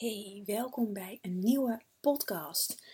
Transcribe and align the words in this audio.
Hey, 0.00 0.42
welkom 0.46 0.92
bij 0.92 1.18
een 1.22 1.38
nieuwe 1.38 1.82
podcast. 2.00 2.84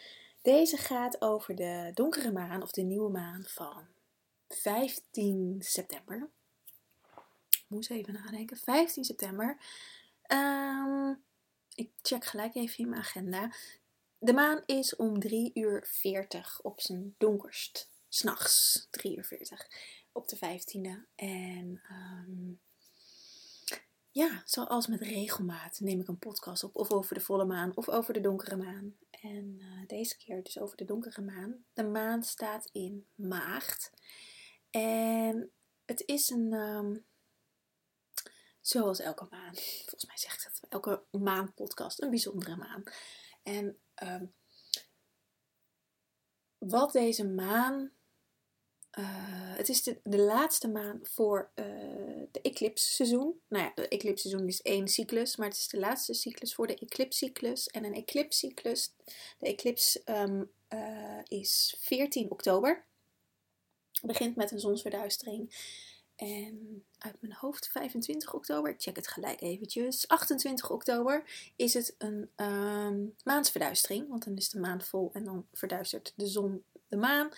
Deze 0.43 0.77
gaat 0.77 1.21
over 1.21 1.55
de 1.55 1.91
donkere 1.95 2.33
maan 2.33 2.63
of 2.63 2.71
de 2.71 2.83
nieuwe 2.83 3.11
maan 3.11 3.45
van 3.47 3.87
15 4.49 5.57
september. 5.63 6.29
Ik 7.51 7.65
moest 7.67 7.91
even 7.91 8.13
nadenken. 8.13 8.57
15 8.57 9.05
september. 9.05 9.57
Ehm, 10.23 11.15
ik 11.75 11.91
check 12.03 12.25
gelijk 12.25 12.55
even 12.55 12.79
in 12.79 12.89
mijn 12.89 13.03
agenda. 13.03 13.55
De 14.19 14.33
maan 14.33 14.63
is 14.65 14.97
om 14.97 15.21
3 15.21 15.51
uur 15.55 15.87
40 15.91 16.61
op 16.63 16.81
zijn 16.81 17.15
donkerst. 17.19 17.91
S'nachts 18.09 18.87
3 18.91 19.17
uur 19.17 19.25
40 19.25 19.67
op 20.13 20.29
de 20.29 20.37
15e. 20.37 21.07
En 21.15 21.83
um, 21.91 22.61
ja, 24.17 24.43
zoals 24.45 24.87
met 24.87 25.01
regelmaat 25.01 25.81
neem 25.81 26.01
ik 26.01 26.09
een 26.09 26.19
podcast 26.19 26.65
op. 26.65 26.77
Of 26.77 26.91
over 26.91 27.15
de 27.15 27.21
volle 27.21 27.45
maan 27.45 27.77
of 27.77 27.89
over 27.89 28.15
de 28.15 28.21
donkere 28.21 28.57
maan. 28.57 28.97
En 29.11 29.59
uh, 29.59 29.87
deze 29.87 30.17
keer 30.17 30.43
dus 30.43 30.59
over 30.59 30.77
de 30.77 30.85
donkere 30.85 31.23
maan. 31.23 31.65
De 31.73 31.85
maan 31.85 32.23
staat 32.23 32.69
in 32.73 33.07
maagd. 33.15 33.93
En 34.71 35.51
het 35.85 36.03
is 36.07 36.31
een... 36.31 36.53
Um, 36.53 37.05
zoals 38.61 39.01
elke 39.01 39.27
maan. 39.31 39.55
Volgens 39.55 40.07
mij 40.07 40.19
zegt 40.19 40.45
het 40.45 40.61
elke 40.69 41.03
maanpodcast. 41.11 42.03
Een 42.03 42.11
bijzondere 42.11 42.57
maan. 42.57 42.83
En 43.43 43.79
um, 44.03 44.35
wat 46.59 46.93
deze 46.93 47.27
maan 47.27 47.91
uh, 48.99 49.26
het 49.67 49.77
is 49.77 49.83
de, 50.03 50.19
laatste 50.19 50.69
maan 50.69 50.99
voor 51.03 51.51
uh, 51.55 51.65
de 52.31 52.41
eclipsseizoen. 52.41 53.41
Nou 53.49 53.65
ja, 53.65 53.73
de 53.75 53.89
eclipsseizoen 53.89 54.47
is 54.47 54.63
één 54.63 54.89
cyclus, 54.89 55.37
maar 55.37 55.49
het 55.49 55.57
is 55.57 55.69
de 55.69 55.79
laatste 55.79 56.15
cyclus 56.15 56.55
voor 56.55 56.67
de 56.67 56.77
eclipscyclus. 56.77 57.67
En 57.67 57.85
een 57.85 57.95
eclipscyclus, 57.95 58.93
de 59.39 59.47
eclips 59.47 60.01
um, 60.05 60.51
uh, 60.69 61.19
is 61.25 61.77
14 61.79 62.31
oktober. 62.31 62.85
Begint 64.03 64.37
met 64.37 64.51
een 64.51 64.61
zonsverduistering. 64.61 65.55
En 66.17 66.85
uit 66.99 67.17
mijn 67.21 67.33
hoofd 67.33 67.69
25 67.69 68.35
oktober, 68.35 68.71
ik 68.71 68.81
check 68.81 68.97
het 68.97 69.09
gelijk 69.09 69.41
eventjes. 69.41 70.09
28 70.09 70.71
oktober 70.71 71.25
is 71.57 71.75
het 71.75 71.95
een 71.99 72.31
um, 72.37 73.15
maansverduistering, 73.25 74.09
want 74.09 74.25
dan 74.25 74.37
is 74.37 74.51
de 74.51 74.61
maan 74.61 74.83
vol 74.83 75.11
en 75.13 75.25
dan 75.25 75.47
verduistert 75.53 76.13
de 76.17 76.27
zon 76.27 76.65
de 76.89 76.97
maan. 76.97 77.31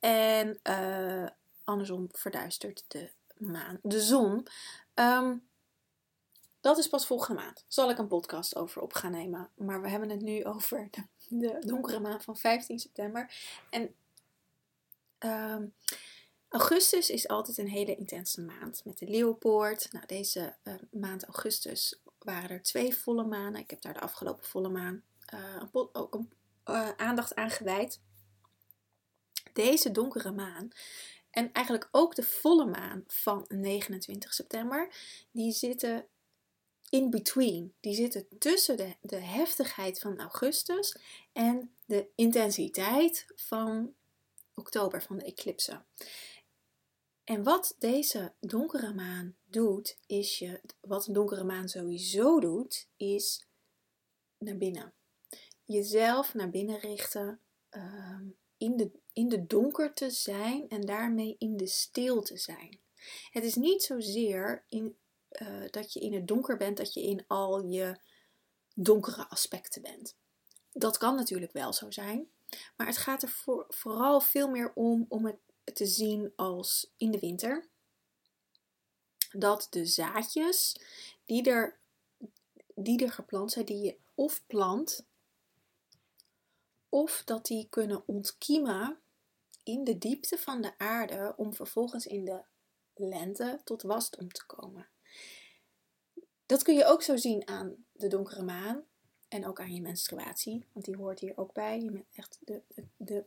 En 0.00 0.60
uh, 0.62 1.26
andersom 1.66 2.08
verduistert 2.12 2.84
de 2.88 3.10
maan 3.36 3.78
de 3.82 4.00
zon. 4.00 4.46
Um, 4.94 5.48
dat 6.60 6.78
is 6.78 6.88
pas 6.88 7.06
volgende 7.06 7.42
maand. 7.42 7.64
Zal 7.68 7.90
ik 7.90 7.98
een 7.98 8.06
podcast 8.06 8.56
over 8.56 8.82
op 8.82 8.92
gaan 8.92 9.10
nemen. 9.10 9.50
Maar 9.54 9.82
we 9.82 9.88
hebben 9.88 10.10
het 10.10 10.20
nu 10.20 10.44
over 10.44 10.88
de, 10.90 11.02
de 11.28 11.56
donkere 11.66 12.00
maand 12.00 12.22
van 12.22 12.36
15 12.36 12.78
september. 12.78 13.32
En 13.70 13.94
um, 15.18 15.74
augustus 16.48 17.10
is 17.10 17.28
altijd 17.28 17.58
een 17.58 17.68
hele 17.68 17.96
intense 17.96 18.42
maand. 18.42 18.84
Met 18.84 18.98
de 18.98 19.06
leeuwpoort. 19.06 19.92
Nou, 19.92 20.06
deze 20.06 20.56
uh, 20.64 20.74
maand 20.90 21.24
augustus 21.24 22.00
waren 22.18 22.50
er 22.50 22.62
twee 22.62 22.96
volle 22.96 23.24
maanden. 23.24 23.60
Ik 23.60 23.70
heb 23.70 23.80
daar 23.80 23.94
de 23.94 24.00
afgelopen 24.00 24.44
volle 24.44 24.68
maan 24.68 25.02
uh, 25.34 25.62
ook 25.72 26.14
een, 26.14 26.32
aandacht 26.96 27.34
aan 27.34 27.50
gewijd 27.50 28.00
deze 29.56 29.90
donkere 29.90 30.32
maan 30.32 30.68
en 31.36 31.52
eigenlijk 31.52 31.88
ook 31.90 32.14
de 32.14 32.22
volle 32.22 32.66
maan 32.66 33.04
van 33.06 33.44
29 33.48 34.34
september, 34.34 34.94
die 35.30 35.52
zitten 35.52 36.06
in 36.88 37.10
between. 37.10 37.74
Die 37.80 37.94
zitten 37.94 38.26
tussen 38.38 38.76
de, 38.76 38.96
de 39.00 39.16
heftigheid 39.16 39.98
van 39.98 40.18
augustus 40.18 40.96
en 41.32 41.74
de 41.86 42.08
intensiteit 42.14 43.26
van 43.34 43.94
oktober, 44.54 45.02
van 45.02 45.18
de 45.18 45.24
eclipse. 45.24 45.84
En 47.24 47.42
wat 47.42 47.74
deze 47.78 48.34
donkere 48.40 48.94
maan 48.94 49.36
doet, 49.44 49.98
is 50.06 50.38
je, 50.38 50.60
wat 50.80 51.06
een 51.06 51.14
donkere 51.14 51.44
maan 51.44 51.68
sowieso 51.68 52.40
doet, 52.40 52.88
is 52.96 53.46
naar 54.38 54.56
binnen. 54.56 54.92
Jezelf 55.64 56.34
naar 56.34 56.50
binnen 56.50 56.78
richten, 56.78 57.40
um, 57.70 58.36
in 58.56 58.76
de, 58.76 58.90
in 59.16 59.28
de 59.28 59.46
donker 59.46 59.94
te 59.94 60.10
zijn 60.10 60.68
en 60.68 60.80
daarmee 60.80 61.36
in 61.38 61.56
de 61.56 61.66
stilte 61.66 62.36
zijn. 62.36 62.78
Het 63.30 63.44
is 63.44 63.54
niet 63.54 63.82
zozeer 63.82 64.64
in, 64.68 64.96
uh, 65.42 65.68
dat 65.70 65.92
je 65.92 66.00
in 66.00 66.14
het 66.14 66.28
donker 66.28 66.56
bent, 66.56 66.76
dat 66.76 66.94
je 66.94 67.02
in 67.02 67.24
al 67.26 67.64
je 67.64 67.98
donkere 68.74 69.28
aspecten 69.28 69.82
bent. 69.82 70.16
Dat 70.72 70.98
kan 70.98 71.14
natuurlijk 71.14 71.52
wel 71.52 71.72
zo 71.72 71.90
zijn, 71.90 72.30
maar 72.76 72.86
het 72.86 72.96
gaat 72.96 73.22
er 73.22 73.28
voor, 73.28 73.64
vooral 73.68 74.20
veel 74.20 74.48
meer 74.48 74.72
om 74.74 75.06
om 75.08 75.26
het 75.26 75.38
te 75.74 75.86
zien 75.86 76.32
als 76.34 76.92
in 76.96 77.10
de 77.10 77.18
winter. 77.18 77.68
Dat 79.32 79.66
de 79.70 79.86
zaadjes 79.86 80.80
die 81.24 81.50
er, 81.50 81.78
die 82.74 83.04
er 83.04 83.12
geplant 83.12 83.52
zijn, 83.52 83.64
die 83.64 83.82
je 83.82 83.96
of 84.14 84.42
plant 84.46 85.04
of 86.88 87.22
dat 87.24 87.46
die 87.46 87.66
kunnen 87.70 88.02
ontkiemen 88.06 89.00
in 89.66 89.84
de 89.84 89.98
diepte 89.98 90.38
van 90.38 90.60
de 90.60 90.78
aarde 90.78 91.34
om 91.36 91.54
vervolgens 91.54 92.06
in 92.06 92.24
de 92.24 92.42
lente 92.94 93.60
tot 93.64 93.82
wasdom 93.82 94.28
te 94.28 94.46
komen. 94.46 94.88
Dat 96.46 96.62
kun 96.62 96.74
je 96.74 96.84
ook 96.84 97.02
zo 97.02 97.16
zien 97.16 97.48
aan 97.48 97.84
de 97.92 98.08
donkere 98.08 98.42
maan 98.42 98.84
en 99.28 99.46
ook 99.46 99.60
aan 99.60 99.74
je 99.74 99.80
menstruatie, 99.80 100.66
want 100.72 100.84
die 100.84 100.96
hoort 100.96 101.20
hier 101.20 101.36
ook 101.36 101.52
bij. 101.52 101.80
Je 101.80 102.04
echt 102.12 102.38
de, 102.44 102.62
de, 102.68 102.86
de 102.96 103.24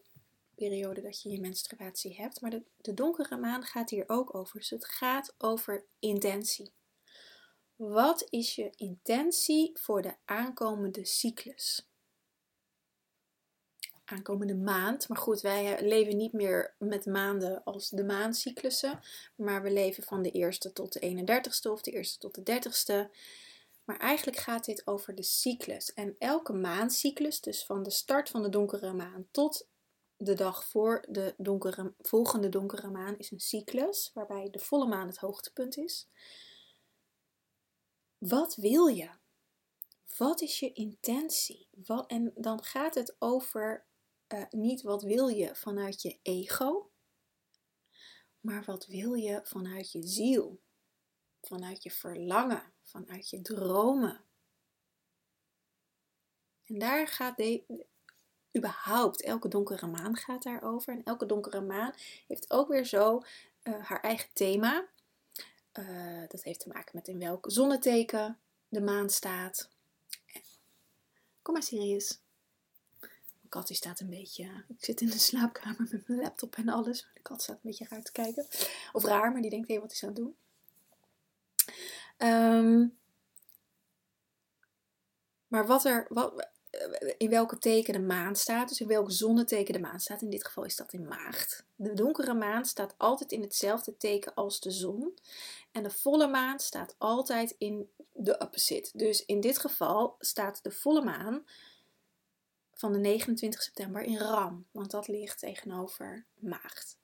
periode 0.56 1.02
dat 1.02 1.22
je 1.22 1.30
je 1.30 1.40
menstruatie 1.40 2.16
hebt. 2.16 2.42
Maar 2.42 2.52
de, 2.52 2.64
de 2.78 2.94
donkere 2.94 3.38
maan 3.38 3.64
gaat 3.64 3.90
hier 3.90 4.04
ook 4.08 4.36
over. 4.36 4.60
Dus 4.60 4.70
het 4.70 4.86
gaat 4.86 5.36
over 5.38 5.86
intentie. 6.00 6.74
Wat 7.76 8.28
is 8.30 8.56
je 8.56 8.70
intentie 8.76 9.72
voor 9.74 10.02
de 10.02 10.16
aankomende 10.26 11.06
cyclus? 11.06 11.89
Aankomende 14.10 14.56
maand. 14.56 15.08
Maar 15.08 15.18
goed, 15.18 15.42
wij 15.42 15.76
eh, 15.76 15.88
leven 15.88 16.18
niet 16.18 16.34
meer 16.34 16.76
met 16.78 17.06
maanden 17.06 17.64
als 17.64 17.90
de 17.90 18.04
maancyclussen. 18.04 19.00
Maar 19.36 19.64
we 19.64 19.72
leven 19.72 20.04
van 20.04 20.22
de 20.22 20.32
eerste 20.32 20.74
tot 20.74 20.94
de 20.94 21.00
31ste 21.00 21.72
of 21.72 21.82
de 21.82 21.92
eerste 21.92 22.18
tot 22.18 22.46
de 22.46 22.62
30ste. 22.62 23.16
Maar 23.84 23.98
eigenlijk 23.98 24.38
gaat 24.38 24.66
dit 24.66 24.88
over 24.88 25.16
de 25.16 25.24
cyclus. 25.24 25.94
En 25.94 26.16
elke 26.20 26.54
maancyclus, 26.54 27.42
dus 27.42 27.66
van 27.66 27.84
de 27.84 27.92
start 27.92 28.30
van 28.30 28.42
de 28.42 28.50
donkere 28.50 28.94
maan 28.94 29.28
tot 29.32 29.68
de 30.18 30.34
dag 30.34 30.66
voor 30.66 31.06
de 31.10 31.34
donkere, 31.38 31.94
volgende 32.00 32.50
donkere 32.50 32.90
maan, 32.90 33.18
is 33.18 33.32
een 33.32 33.40
cyclus. 33.40 34.12
Waarbij 34.14 34.50
de 34.50 34.60
volle 34.60 34.88
maan 34.88 35.08
het 35.08 35.18
hoogtepunt 35.18 35.78
is. 35.78 36.08
Wat 38.18 38.56
wil 38.56 38.88
je? 38.88 39.10
Wat 40.18 40.42
is 40.42 40.60
je 40.60 40.74
intentie? 40.74 41.68
Wat, 41.86 42.10
en 42.10 42.32
dan 42.36 42.64
gaat 42.64 42.96
het 42.96 43.16
over 43.20 43.86
uh, 44.34 44.44
niet 44.50 44.82
wat 44.82 45.04
wil 45.04 45.28
je 45.28 45.56
vanuit 45.56 46.02
je 46.02 46.20
ego, 46.22 46.92
maar 48.40 48.64
wat 48.64 48.86
wil 48.86 49.14
je 49.14 49.40
vanuit 49.44 49.92
je 49.92 50.04
ziel, 50.04 50.62
vanuit 51.42 51.84
je 51.84 51.92
verlangen, 51.92 52.74
vanuit 52.84 53.30
je 53.30 53.42
dromen. 53.42 54.24
En 56.66 56.80
daar 56.80 57.08
gaat 57.08 57.38
de, 57.38 57.86
überhaupt, 58.58 59.22
elke 59.22 59.48
donkere 59.48 59.88
maan 59.88 60.16
gaat 60.16 60.44
daarover. 60.44 60.94
En 60.94 61.04
elke 61.04 61.26
donkere 61.26 61.62
maan 61.62 61.94
heeft 62.28 62.52
ook 62.52 62.68
weer 62.68 62.86
zo 62.86 63.22
uh, 63.64 63.86
haar 63.86 64.02
eigen 64.02 64.30
thema. 64.34 64.88
Uh, 65.80 66.28
dat 66.28 66.44
heeft 66.44 66.60
te 66.60 66.70
maken 66.70 66.92
met 66.94 67.08
in 67.08 67.20
welk 67.20 67.52
zonneteken 67.52 68.40
de 68.68 68.82
maan 68.82 69.10
staat. 69.10 69.70
Kom 71.42 71.54
maar 71.54 71.64
Sirius 71.64 72.20
kat 73.50 73.68
die 73.68 73.76
staat 73.76 74.00
een 74.00 74.10
beetje. 74.10 74.44
Ik 74.68 74.86
zit 74.86 75.02
in 75.02 75.10
de 75.10 75.20
slaapkamer 75.20 75.88
met 75.92 76.08
mijn 76.08 76.20
laptop 76.20 76.56
en 76.56 76.70
alles. 76.70 77.08
De 77.14 77.22
kat 77.22 77.42
staat 77.42 77.56
een 77.56 77.62
beetje 77.64 77.86
raar 77.90 78.04
te 78.04 78.12
kijken. 78.12 78.48
Of 78.92 79.04
raar, 79.04 79.32
maar 79.32 79.42
die 79.42 79.50
denkt: 79.50 79.68
hé, 79.68 79.80
wat 79.80 79.92
is 79.92 80.04
aan 80.04 80.10
het 80.10 80.18
doen? 80.18 80.36
Um, 82.18 82.98
maar 85.48 85.68
wat 85.68 85.86
er. 85.86 86.06
Wat, 86.10 86.48
in 87.18 87.30
welke 87.30 87.58
teken 87.58 87.94
de 87.94 88.00
maan 88.00 88.36
staat, 88.36 88.70
dus 88.70 88.82
in 88.82 88.88
welk 88.88 89.12
zonneteken 89.12 89.74
de 89.74 89.80
maan 89.80 90.00
staat. 90.00 90.22
In 90.22 90.30
dit 90.30 90.46
geval 90.46 90.64
is 90.64 90.76
dat 90.76 90.94
in 90.94 91.08
maagd. 91.08 91.66
De 91.76 91.94
donkere 91.94 92.34
maan 92.34 92.66
staat 92.66 92.94
altijd 92.98 93.32
in 93.32 93.42
hetzelfde 93.42 93.98
teken 93.98 94.34
als 94.34 94.60
de 94.60 94.72
zon. 94.72 95.18
En 95.72 95.84
de 95.84 95.90
volle 95.90 96.28
maan 96.28 96.60
staat 96.60 96.96
altijd 96.98 97.56
in 97.58 97.90
de 98.14 98.38
opposite. 98.38 98.90
Dus 98.94 99.26
in 99.26 99.40
dit 99.40 99.58
geval 99.58 100.16
staat 100.20 100.64
de 100.64 100.72
volle 100.72 101.04
maan 101.04 101.46
van 102.80 102.94
de 102.94 103.00
29 103.00 103.62
september 103.62 104.02
in 104.02 104.18
Ram, 104.18 104.68
want 104.72 104.92
dat 104.92 105.08
ligt 105.08 105.40
tegenover 105.40 106.26
Maagd. 106.34 106.98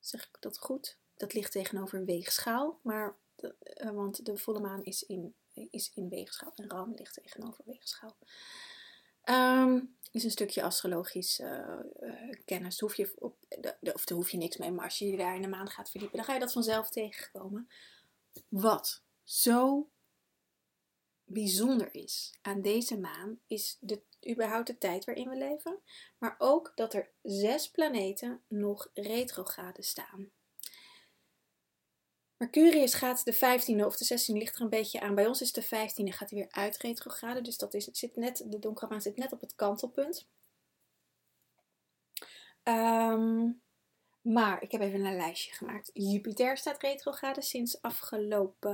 Zeg 0.00 0.24
ik 0.24 0.36
dat 0.40 0.58
goed? 0.58 0.98
Dat 1.16 1.32
ligt 1.32 1.52
tegenover 1.52 2.04
Weegschaal, 2.04 2.78
maar 2.82 3.16
de, 3.34 3.54
uh, 3.84 3.90
want 3.90 4.24
de 4.24 4.36
volle 4.36 4.60
maan 4.60 4.84
is 4.84 5.02
in 5.02 5.34
is 5.70 5.90
in 5.94 6.08
weegschaal 6.08 6.52
en 6.54 6.70
Ram 6.70 6.94
ligt 6.94 7.14
tegenover 7.14 7.64
weegschaal. 7.64 8.16
Um, 9.24 9.96
is 10.10 10.24
een 10.24 10.30
stukje 10.30 10.62
astrologisch 10.62 11.40
uh, 11.40 11.78
uh, 12.00 12.30
kennis. 12.44 12.80
Hoef 12.80 12.94
je 12.94 13.12
op, 13.18 13.36
de, 13.48 13.92
of 13.94 14.04
daar 14.04 14.16
hoef 14.16 14.30
je 14.30 14.36
niks 14.36 14.56
mee, 14.56 14.70
maar 14.70 14.84
als 14.84 14.98
je 14.98 15.10
je 15.10 15.16
daar 15.16 15.34
in 15.34 15.42
de 15.42 15.48
maand 15.48 15.70
gaat 15.70 15.90
verdiepen, 15.90 16.16
dan 16.16 16.26
ga 16.26 16.34
je 16.34 16.40
dat 16.40 16.52
vanzelf 16.52 16.90
tegenkomen. 16.90 17.68
Wat 18.48 19.02
zo 19.22 19.90
bijzonder 21.32 21.94
is 21.94 22.34
aan 22.42 22.60
deze 22.60 22.98
maan, 22.98 23.40
is 23.46 23.76
de, 23.80 24.02
überhaupt 24.30 24.66
de 24.66 24.78
tijd 24.78 25.04
waarin 25.04 25.28
we 25.28 25.36
leven, 25.36 25.78
maar 26.18 26.34
ook 26.38 26.72
dat 26.74 26.94
er 26.94 27.10
zes 27.22 27.70
planeten 27.70 28.42
nog 28.48 28.90
retrograde 28.94 29.82
staan. 29.82 30.30
Mercurius 32.36 32.94
gaat 32.94 33.24
de 33.24 33.34
15e 33.34 33.84
of 33.84 33.96
de 33.96 34.18
16e 34.18 34.36
ligt 34.36 34.56
er 34.56 34.62
een 34.62 34.68
beetje 34.68 35.00
aan. 35.00 35.14
Bij 35.14 35.26
ons 35.26 35.40
is 35.40 35.52
de 35.52 35.64
15e 35.64 35.68
gaat 36.04 36.30
hij 36.30 36.38
weer 36.38 36.50
uit 36.50 36.76
retrograde. 36.76 37.40
Dus 37.40 37.56
dat 37.56 37.74
is, 37.74 37.84
zit 37.84 38.16
net, 38.16 38.44
de 38.46 38.58
donkere 38.58 38.90
maan 38.90 39.02
zit 39.02 39.16
net 39.16 39.32
op 39.32 39.40
het 39.40 39.54
kantelpunt. 39.54 40.26
Um, 42.64 43.61
maar 44.22 44.62
ik 44.62 44.72
heb 44.72 44.80
even 44.80 45.04
een 45.04 45.16
lijstje 45.16 45.52
gemaakt. 45.52 45.90
Jupiter 45.94 46.56
staat 46.56 46.82
retrograde 46.82 47.42
sinds 47.42 47.82
afgelopen 47.82 48.70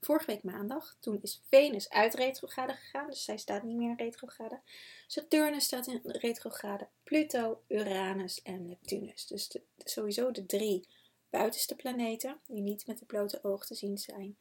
vorige 0.00 0.26
week 0.26 0.42
maandag. 0.42 0.96
Toen 1.00 1.18
is 1.22 1.42
Venus 1.48 1.90
uit 1.90 2.14
retrograde 2.14 2.72
gegaan, 2.72 3.10
dus 3.10 3.24
zij 3.24 3.36
staat 3.36 3.62
niet 3.62 3.76
meer 3.76 3.90
in 3.90 3.96
retrograde. 3.96 4.60
Saturnus 5.06 5.64
staat 5.64 5.86
in 5.86 6.00
retrograde, 6.02 6.88
Pluto, 7.02 7.62
Uranus 7.68 8.42
en 8.42 8.66
Neptunus. 8.66 9.26
Dus 9.26 9.58
sowieso 9.78 10.30
de 10.30 10.46
drie 10.46 10.88
buitenste 11.30 11.74
planeten, 11.74 12.40
die 12.46 12.60
niet 12.60 12.86
met 12.86 12.98
de 12.98 13.04
blote 13.04 13.38
oog 13.42 13.66
te 13.66 13.74
zien 13.74 13.98
zijn, 13.98 14.36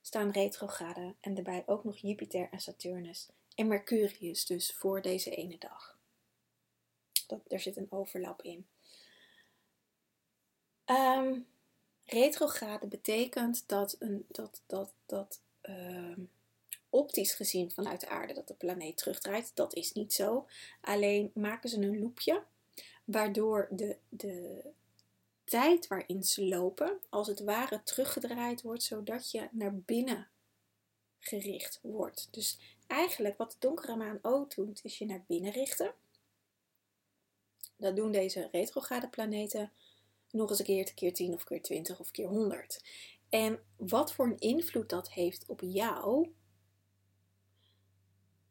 staan 0.00 0.30
retrograde. 0.30 1.14
En 1.20 1.34
daarbij 1.34 1.62
ook 1.66 1.84
nog 1.84 1.96
Jupiter 1.96 2.48
en 2.50 2.60
Saturnus. 2.60 3.28
En 3.54 3.66
Mercurius 3.66 4.46
dus 4.46 4.72
voor 4.72 5.02
deze 5.02 5.30
ene 5.30 5.58
dag. 5.58 5.98
Dat, 7.26 7.40
er 7.48 7.60
zit 7.60 7.76
een 7.76 7.92
overlap 7.92 8.42
in. 8.42 8.66
Um, 10.90 11.46
retrograde 12.04 12.86
betekent 12.86 13.64
dat, 13.66 13.96
een, 13.98 14.24
dat, 14.28 14.62
dat, 14.66 14.92
dat 15.06 15.40
uh, 15.62 16.16
optisch 16.90 17.34
gezien 17.34 17.70
vanuit 17.70 18.00
de 18.00 18.08
aarde 18.08 18.32
dat 18.32 18.48
de 18.48 18.54
planeet 18.54 18.96
terugdraait. 18.96 19.50
Dat 19.54 19.74
is 19.74 19.92
niet 19.92 20.12
zo. 20.12 20.46
Alleen 20.80 21.30
maken 21.34 21.68
ze 21.68 21.76
een 21.76 22.00
loopje 22.00 22.42
waardoor 23.04 23.68
de, 23.70 23.96
de 24.08 24.64
tijd 25.44 25.86
waarin 25.86 26.22
ze 26.22 26.44
lopen 26.44 27.00
als 27.08 27.26
het 27.26 27.40
ware 27.40 27.82
teruggedraaid 27.82 28.62
wordt 28.62 28.82
zodat 28.82 29.30
je 29.30 29.48
naar 29.50 29.74
binnen 29.74 30.28
gericht 31.18 31.78
wordt. 31.82 32.28
Dus 32.30 32.58
eigenlijk 32.86 33.38
wat 33.38 33.50
de 33.50 33.56
donkere 33.58 33.96
maan 33.96 34.18
ook 34.22 34.54
doet 34.54 34.80
is 34.84 34.98
je 34.98 35.06
naar 35.06 35.24
binnen 35.26 35.52
richten. 35.52 35.94
Dat 37.76 37.96
doen 37.96 38.12
deze 38.12 38.48
retrograde 38.52 39.08
planeten 39.08 39.72
nog 40.30 40.50
eens 40.50 40.58
een 40.58 40.64
keer, 40.64 40.94
keer 40.94 41.14
10 41.14 41.34
of 41.34 41.44
keer 41.44 41.62
20 41.62 41.98
of 41.98 42.10
keer 42.10 42.28
100. 42.28 42.84
En 43.28 43.58
wat 43.76 44.12
voor 44.12 44.26
een 44.26 44.38
invloed 44.38 44.88
dat 44.88 45.10
heeft 45.10 45.46
op 45.46 45.60
jou, 45.60 46.32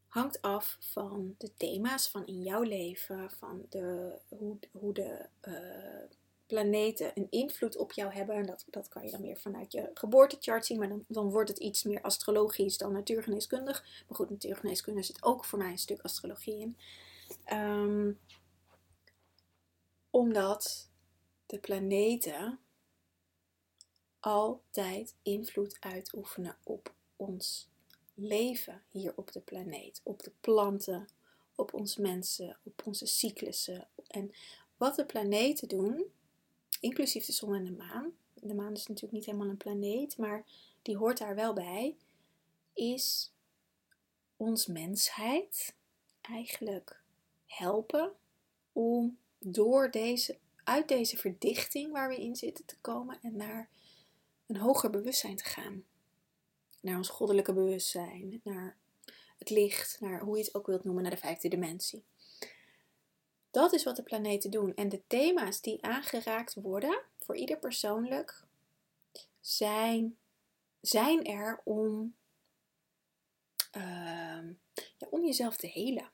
hangt 0.07 0.41
af 0.41 0.77
van 0.79 1.35
de 1.37 1.53
thema's 1.57 2.09
van 2.09 2.25
in 2.25 2.43
jouw 2.43 2.61
leven, 2.61 3.31
van 3.31 3.65
de, 3.69 4.17
hoe, 4.27 4.57
hoe 4.71 4.93
de 4.93 5.25
uh, 5.41 6.17
planeten 6.47 7.11
een 7.15 7.27
invloed 7.29 7.77
op 7.77 7.91
jou 7.91 8.13
hebben. 8.13 8.35
En 8.35 8.45
dat, 8.45 8.65
dat 8.69 8.87
kan 8.87 9.03
je 9.03 9.11
dan 9.11 9.21
meer 9.21 9.37
vanuit 9.37 9.71
je 9.71 9.91
geboortechart 9.93 10.65
zien, 10.65 10.79
maar 10.79 10.89
dan, 10.89 11.05
dan 11.07 11.29
wordt 11.29 11.49
het 11.49 11.59
iets 11.59 11.83
meer 11.83 12.01
astrologisch 12.01 12.77
dan 12.77 12.91
natuurgeneeskundig. 12.91 14.03
Maar 14.07 14.17
goed, 14.17 14.29
natuurgeneeskunde 14.29 15.03
zit 15.03 15.23
ook 15.23 15.45
voor 15.45 15.59
mij 15.59 15.71
een 15.71 15.77
stuk 15.77 16.01
astrologie 16.01 16.59
in. 16.59 16.77
Um, 17.53 18.19
omdat 20.09 20.89
de 21.47 21.59
planeten 21.59 22.59
altijd 24.19 25.15
invloed 25.21 25.77
uitoefenen 25.79 26.57
op 26.63 26.93
ons 27.15 27.67
leven 28.13 28.83
hier 28.89 29.13
op 29.15 29.31
de 29.31 29.39
planeet, 29.39 30.01
op 30.03 30.23
de 30.23 30.31
planten, 30.41 31.07
op 31.55 31.73
ons 31.73 31.97
mensen, 31.97 32.57
op 32.63 32.81
onze 32.85 33.05
cyclussen. 33.05 33.87
En 34.07 34.31
wat 34.77 34.95
de 34.95 35.05
planeten 35.05 35.67
doen, 35.67 36.05
inclusief 36.79 37.25
de 37.25 37.31
zon 37.31 37.55
en 37.55 37.65
de 37.65 37.71
maan, 37.71 38.17
de 38.33 38.53
maan 38.53 38.73
is 38.73 38.87
natuurlijk 38.87 39.13
niet 39.13 39.25
helemaal 39.25 39.49
een 39.49 39.57
planeet, 39.57 40.17
maar 40.17 40.45
die 40.81 40.97
hoort 40.97 41.17
daar 41.17 41.35
wel 41.35 41.53
bij, 41.53 41.95
is 42.73 43.31
ons 44.37 44.65
mensheid 44.65 45.75
eigenlijk 46.21 47.01
helpen 47.45 48.13
om 48.71 49.17
door 49.39 49.91
deze 49.91 50.37
uit 50.67 50.87
deze 50.87 51.17
verdichting 51.17 51.91
waar 51.91 52.09
we 52.09 52.21
in 52.21 52.35
zitten 52.35 52.65
te 52.65 52.77
komen 52.81 53.19
en 53.21 53.35
naar 53.35 53.69
een 54.47 54.57
hoger 54.57 54.89
bewustzijn 54.89 55.35
te 55.35 55.43
gaan. 55.43 55.83
Naar 56.81 56.97
ons 56.97 57.09
goddelijke 57.09 57.53
bewustzijn, 57.53 58.41
naar 58.43 58.77
het 59.37 59.49
licht, 59.49 59.97
naar 59.99 60.21
hoe 60.21 60.37
je 60.37 60.43
het 60.43 60.55
ook 60.55 60.67
wilt 60.67 60.83
noemen, 60.83 61.03
naar 61.03 61.11
de 61.11 61.17
vijfde 61.17 61.47
dimensie. 61.47 62.03
Dat 63.51 63.73
is 63.73 63.83
wat 63.83 63.95
de 63.95 64.03
planeten 64.03 64.51
doen. 64.51 64.75
En 64.75 64.89
de 64.89 65.01
thema's 65.07 65.61
die 65.61 65.83
aangeraakt 65.83 66.53
worden, 66.53 67.01
voor 67.17 67.35
ieder 67.35 67.57
persoonlijk, 67.57 68.43
zijn, 69.39 70.17
zijn 70.81 71.25
er 71.25 71.61
om, 71.63 72.15
uh, 73.77 74.49
ja, 74.97 75.07
om 75.09 75.25
jezelf 75.25 75.57
te 75.57 75.67
helen. 75.67 76.11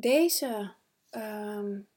Deze, 0.00 0.74
um, 1.10 1.88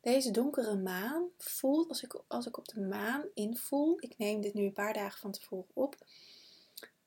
deze 0.00 0.30
donkere 0.30 0.76
maan 0.76 1.28
voelt, 1.38 1.88
als 1.88 2.02
ik, 2.02 2.22
als 2.28 2.46
ik 2.46 2.56
op 2.58 2.68
de 2.68 2.80
maan 2.80 3.24
invoel, 3.34 3.96
ik 3.98 4.18
neem 4.18 4.40
dit 4.40 4.54
nu 4.54 4.64
een 4.64 4.72
paar 4.72 4.92
dagen 4.92 5.20
van 5.20 5.32
tevoren 5.32 5.70
op, 5.72 5.96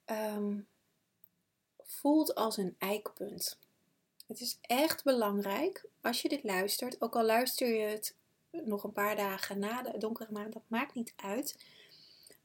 um, 0.05 0.67
voelt 1.83 2.35
als 2.35 2.57
een 2.57 2.75
eikpunt. 2.77 3.59
Het 4.27 4.39
is 4.39 4.57
echt 4.61 5.03
belangrijk 5.03 5.85
als 6.01 6.21
je 6.21 6.29
dit 6.29 6.43
luistert, 6.43 7.01
ook 7.01 7.15
al 7.15 7.25
luister 7.25 7.67
je 7.67 7.85
het 7.85 8.15
nog 8.49 8.83
een 8.83 8.93
paar 8.93 9.15
dagen 9.15 9.59
na 9.59 9.81
de 9.81 9.97
donkere 9.97 10.31
maan, 10.31 10.51
dat 10.51 10.63
maakt 10.67 10.93
niet 10.93 11.13
uit, 11.15 11.65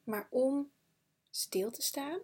maar 0.05 0.27
om 0.31 0.71
stil 1.31 1.71
te 1.71 1.83
staan 1.83 2.21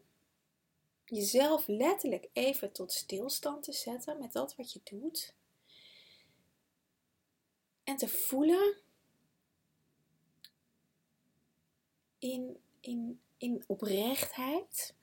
jezelf 1.04 1.66
letterlijk 1.66 2.28
even 2.32 2.72
tot 2.72 2.92
stilstand 2.92 3.62
te 3.62 3.72
zetten 3.72 4.18
met 4.18 4.32
dat 4.32 4.56
wat 4.56 4.72
je 4.72 4.80
doet. 4.84 5.34
En 7.84 7.96
te 7.96 8.08
voelen 8.08 8.76
in, 12.18 12.60
in, 12.80 13.20
in 13.38 13.64
oprechtheid 13.66 14.94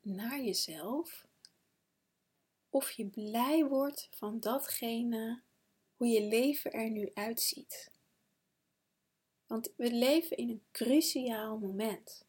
naar 0.00 0.40
jezelf. 0.40 1.26
Of 2.70 2.90
je 2.90 3.06
blij 3.06 3.64
wordt 3.64 4.08
van 4.10 4.40
datgene 4.40 5.42
hoe 5.96 6.08
je 6.08 6.22
leven 6.22 6.72
er 6.72 6.90
nu 6.90 7.10
uitziet. 7.14 7.90
Want 9.46 9.72
we 9.76 9.90
leven 9.90 10.36
in 10.36 10.48
een 10.48 10.62
cruciaal 10.70 11.58
moment 11.58 12.26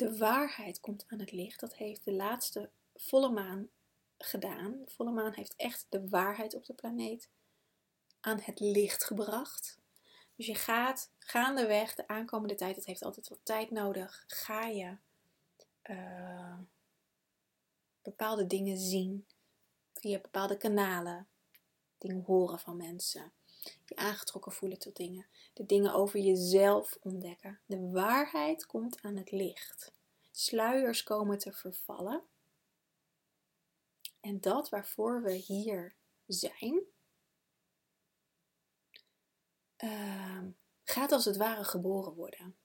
de 0.00 0.16
waarheid 0.16 0.80
komt 0.80 1.04
aan 1.08 1.20
het 1.20 1.32
licht. 1.32 1.60
Dat 1.60 1.74
heeft 1.74 2.04
de 2.04 2.12
laatste 2.12 2.70
volle 2.94 3.30
maan 3.30 3.68
gedaan. 4.18 4.82
Volle 4.86 5.10
maan 5.10 5.32
heeft 5.32 5.56
echt 5.56 5.86
de 5.88 6.08
waarheid 6.08 6.54
op 6.54 6.64
de 6.64 6.74
planeet 6.74 7.28
aan 8.20 8.40
het 8.40 8.60
licht 8.60 9.04
gebracht. 9.04 9.78
Dus 10.36 10.46
je 10.46 10.54
gaat 10.54 11.10
gaandeweg 11.18 11.94
de 11.94 12.08
aankomende 12.08 12.54
tijd, 12.54 12.76
het 12.76 12.86
heeft 12.86 13.02
altijd 13.02 13.28
wat 13.28 13.40
tijd 13.42 13.70
nodig, 13.70 14.24
ga 14.26 14.66
je 14.66 14.96
uh, 15.90 16.58
bepaalde 18.02 18.46
dingen 18.46 18.76
zien 18.76 19.26
via 19.94 20.18
bepaalde 20.18 20.56
kanalen, 20.56 21.28
dingen 21.98 22.24
horen 22.24 22.58
van 22.58 22.76
mensen, 22.76 23.32
je 23.84 23.96
aangetrokken 23.96 24.52
voelen 24.52 24.78
tot 24.78 24.96
dingen, 24.96 25.26
de 25.54 25.66
dingen 25.66 25.94
over 25.94 26.20
jezelf 26.20 26.96
ontdekken. 27.00 27.60
De 27.66 27.90
waarheid 27.90 28.66
komt 28.66 29.02
aan 29.02 29.16
het 29.16 29.30
licht. 29.30 29.92
Sluiers 30.30 31.02
komen 31.02 31.38
te 31.38 31.52
vervallen. 31.52 32.22
En 34.20 34.40
dat 34.40 34.68
waarvoor 34.68 35.22
we 35.22 35.32
hier 35.32 35.94
zijn, 36.26 36.82
uh, 39.78 40.42
gaat 40.84 41.12
als 41.12 41.24
het 41.24 41.36
ware 41.36 41.64
geboren 41.64 42.14
worden. 42.14 42.56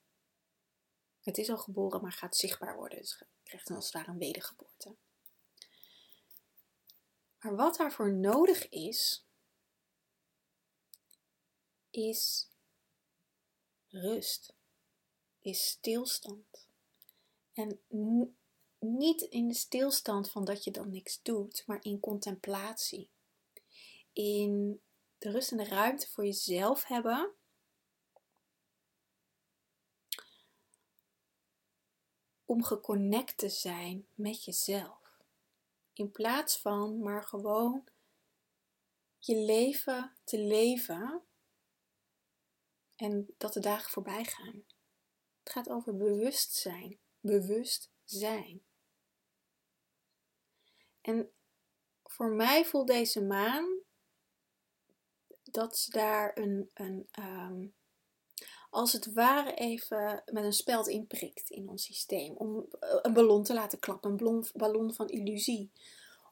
Het 1.21 1.37
is 1.37 1.49
al 1.49 1.57
geboren, 1.57 2.01
maar 2.01 2.11
gaat 2.11 2.35
zichtbaar 2.35 2.75
worden. 2.75 2.97
Dus 2.97 3.23
krijgt 3.43 3.67
dan 3.67 3.75
als 3.75 3.85
het 3.85 3.93
ware 3.93 4.11
een 4.11 4.17
wedergeboorte. 4.17 4.95
Maar 7.39 7.55
wat 7.55 7.75
daarvoor 7.75 8.13
nodig 8.13 8.69
is, 8.69 9.25
is 11.95 12.49
rust, 13.87 14.53
is 15.41 15.67
stilstand. 15.67 16.67
En 17.53 17.79
niet 18.79 19.21
in 19.21 19.47
de 19.47 19.53
stilstand 19.53 20.31
van 20.31 20.45
dat 20.45 20.63
je 20.63 20.71
dan 20.71 20.89
niks 20.89 21.21
doet, 21.21 21.63
maar 21.65 21.83
in 21.83 21.99
contemplatie. 21.99 23.09
In 24.13 24.81
de 25.17 25.31
rust 25.31 25.51
en 25.51 25.57
de 25.57 25.65
ruimte 25.65 26.09
voor 26.09 26.25
jezelf 26.25 26.83
hebben. 26.83 27.33
Om 32.45 32.63
geconnect 32.63 33.37
te 33.37 33.49
zijn 33.49 34.07
met 34.13 34.43
jezelf. 34.43 35.19
In 35.93 36.11
plaats 36.11 36.57
van 36.57 36.99
maar 36.99 37.23
gewoon 37.23 37.83
je 39.19 39.35
leven 39.35 40.15
te 40.23 40.37
leven 40.37 41.23
en 42.95 43.33
dat 43.37 43.53
de 43.53 43.59
dagen 43.59 43.91
voorbij 43.91 44.23
gaan. 44.23 44.63
Het 45.43 45.51
gaat 45.51 45.69
over 45.69 45.97
bewustzijn. 45.97 46.99
Bewust 47.19 47.89
zijn. 48.03 48.63
En 51.01 51.31
voor 52.03 52.29
mij 52.29 52.65
voelt 52.65 52.87
deze 52.87 53.23
maan 53.23 53.79
dat 55.43 55.77
ze 55.77 55.91
daar 55.91 56.37
een, 56.37 56.69
een 56.73 57.07
um, 57.19 57.73
als 58.69 58.93
het 58.93 59.13
ware 59.13 59.53
even 59.53 60.23
met 60.31 60.43
een 60.43 60.53
speld 60.53 60.87
inprikt 60.87 61.49
in 61.49 61.69
ons 61.69 61.83
systeem. 61.83 62.35
Om 62.35 62.67
een 62.79 63.13
ballon 63.13 63.43
te 63.43 63.53
laten 63.53 63.79
klappen, 63.79 64.11
een 64.11 64.45
ballon, 64.53 64.93
van 64.93 65.07
illusie. 65.07 65.71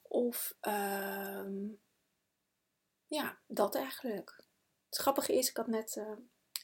Of 0.01 0.55
um, 0.61 1.81
ja, 3.07 3.39
dat 3.47 3.75
eigenlijk. 3.75 4.43
Het 4.85 4.97
grappige 4.97 5.33
is, 5.33 5.49
ik 5.49 5.57
had 5.57 5.67
net, 5.67 5.95
uh, 5.95 6.11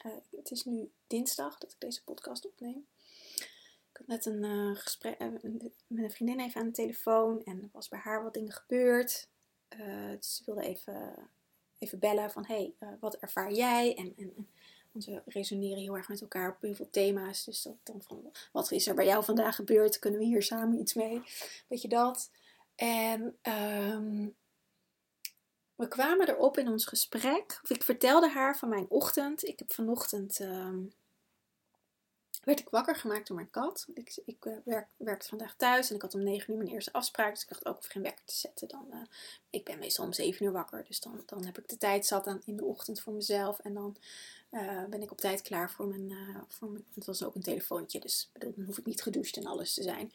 uh, 0.05 0.11
het 0.31 0.51
is 0.51 0.65
nu 0.65 0.91
dinsdag 1.07 1.57
dat 1.57 1.71
ik 1.71 1.79
deze 1.79 2.03
podcast 2.03 2.45
opneem. 2.45 2.87
Ik 3.91 3.97
had 3.97 4.07
net 4.07 4.25
een 4.25 4.43
uh, 4.43 4.75
gesprek 4.75 5.19
met 5.19 5.43
een 5.87 6.11
vriendin 6.11 6.39
even 6.39 6.61
aan 6.61 6.67
de 6.67 6.73
telefoon 6.73 7.43
en 7.43 7.61
er 7.61 7.69
was 7.71 7.87
bij 7.87 7.99
haar 7.99 8.23
wat 8.23 8.33
dingen 8.33 8.51
gebeurd. 8.51 9.29
dus 10.19 10.35
ze 10.35 10.43
wilde 10.45 10.61
even, 10.61 11.29
even 11.77 11.99
bellen 11.99 12.31
van, 12.31 12.45
hey, 12.45 12.73
wat 12.99 13.15
ervaar 13.15 13.51
jij? 13.51 13.95
En, 13.95 14.13
en, 14.17 14.47
want 14.91 15.05
we 15.05 15.21
resoneren 15.25 15.77
heel 15.77 15.97
erg 15.97 16.07
met 16.07 16.21
elkaar 16.21 16.49
op 16.49 16.61
heel 16.61 16.75
veel 16.75 16.89
thema's. 16.89 17.43
Dus 17.43 17.61
dat 17.61 17.75
dan 17.83 18.01
van, 18.01 18.31
wat 18.51 18.71
is 18.71 18.87
er 18.87 18.95
bij 18.95 19.05
jou 19.05 19.23
vandaag 19.23 19.55
gebeurd? 19.55 19.99
Kunnen 19.99 20.19
we 20.19 20.25
hier 20.25 20.43
samen 20.43 20.79
iets 20.79 20.93
mee? 20.93 21.21
Weet 21.67 21.81
je 21.81 21.87
dat? 21.87 22.31
En 22.75 23.37
um, 23.41 24.35
we 25.79 25.87
kwamen 25.87 26.29
erop 26.29 26.57
in 26.57 26.67
ons 26.67 26.85
gesprek, 26.85 27.59
of 27.63 27.69
ik 27.69 27.83
vertelde 27.83 28.29
haar 28.29 28.57
van 28.57 28.69
mijn 28.69 28.85
ochtend. 28.89 29.47
Ik 29.47 29.59
heb 29.59 29.73
vanochtend, 29.73 30.39
uh, 30.39 30.73
werd 32.43 32.59
ik 32.59 32.69
wakker 32.69 32.95
gemaakt 32.95 33.27
door 33.27 33.35
mijn 33.35 33.49
kat. 33.49 33.87
Ik, 33.93 34.19
ik 34.25 34.45
uh, 34.45 34.53
werk, 34.63 34.87
werkte 34.97 35.27
vandaag 35.27 35.55
thuis 35.55 35.89
en 35.89 35.95
ik 35.95 36.01
had 36.01 36.13
om 36.13 36.23
9 36.23 36.51
uur 36.51 36.57
mijn 36.57 36.69
eerste 36.69 36.93
afspraak. 36.93 37.33
Dus 37.33 37.43
ik 37.43 37.49
dacht 37.49 37.65
ook 37.65 37.77
of 37.77 37.85
geen 37.85 38.01
wekker 38.01 38.25
te 38.25 38.35
zetten. 38.35 38.67
Dan, 38.67 38.85
uh, 38.91 38.97
ik 39.49 39.63
ben 39.63 39.79
meestal 39.79 40.05
om 40.05 40.13
7 40.13 40.45
uur 40.45 40.51
wakker, 40.51 40.83
dus 40.87 40.99
dan, 40.99 41.23
dan 41.25 41.45
heb 41.45 41.57
ik 41.57 41.69
de 41.69 41.77
tijd 41.77 42.05
zat 42.05 42.27
aan, 42.27 42.41
in 42.45 42.57
de 42.57 42.65
ochtend 42.65 43.01
voor 43.01 43.13
mezelf. 43.13 43.59
En 43.59 43.73
dan 43.73 43.97
uh, 44.51 44.85
ben 44.89 45.01
ik 45.01 45.11
op 45.11 45.17
tijd 45.17 45.41
klaar 45.41 45.71
voor 45.71 45.87
mijn, 45.87 46.13
voor 46.47 46.69
mijn, 46.69 46.85
het 46.93 47.05
was 47.05 47.23
ook 47.23 47.35
een 47.35 47.41
telefoontje, 47.41 47.99
dus 47.99 48.29
bedoel, 48.33 48.53
dan 48.55 48.65
hoef 48.65 48.77
ik 48.77 48.85
niet 48.85 49.01
gedoucht 49.01 49.37
en 49.37 49.45
alles 49.45 49.73
te 49.73 49.83
zijn. 49.83 50.11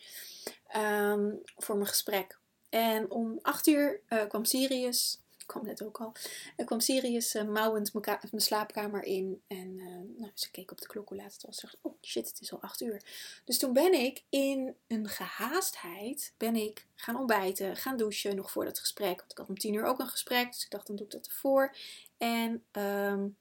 Um, 1.13 1.43
voor 1.57 1.75
mijn 1.75 1.89
gesprek. 1.89 2.39
En 2.69 3.11
om 3.11 3.39
8 3.43 3.67
uur 3.67 4.01
kwam 4.29 4.45
Sirius 4.45 5.23
kwam 5.47 5.65
net 5.65 5.83
ook 5.83 6.01
al. 6.01 6.13
Er 6.57 6.65
kwam 6.65 6.81
Sirius 6.81 7.35
uh, 7.35 7.43
mouwend 7.43 7.93
mijn 7.93 8.23
slaapkamer 8.37 9.03
in. 9.03 9.43
En 9.47 9.79
uh, 9.79 10.19
nou, 10.19 10.31
ze 10.35 10.51
keek 10.51 10.71
op 10.71 10.81
de 10.81 10.87
klok 10.87 11.09
hoe 11.09 11.19
laat 11.19 11.33
het 11.33 11.43
was. 11.43 11.57
Ze 11.57 11.67
dacht, 11.67 11.79
oh 11.81 11.95
shit, 12.03 12.29
het 12.29 12.41
is 12.41 12.53
al 12.53 12.61
acht 12.61 12.81
uur. 12.81 13.03
Dus 13.45 13.59
toen 13.59 13.73
ben 13.73 13.93
ik 13.93 14.23
in 14.29 14.77
een 14.87 15.09
gehaastheid 15.09 16.35
ben 16.37 16.57
ik 16.57 16.87
gaan 16.95 17.17
ontbijten, 17.17 17.77
gaan 17.77 17.97
douchen 17.97 18.37
nog 18.37 18.51
voor 18.51 18.65
dat 18.65 18.79
gesprek. 18.79 19.19
Want 19.19 19.31
ik 19.31 19.39
had 19.39 19.49
om 19.49 19.59
tien 19.59 19.75
uur 19.75 19.85
ook 19.85 19.99
een 19.99 20.07
gesprek. 20.07 20.53
Dus 20.53 20.65
ik 20.65 20.71
dacht, 20.71 20.87
dan 20.87 20.97
doe 20.97 21.05
ik 21.05 21.13
dat 21.13 21.27
ervoor. 21.27 21.77
En 22.17 22.65
um, 22.73 23.37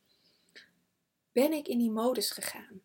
ben 1.31 1.53
ik 1.53 1.67
in 1.67 1.77
die 1.77 1.91
modus 1.91 2.31
gegaan. 2.31 2.81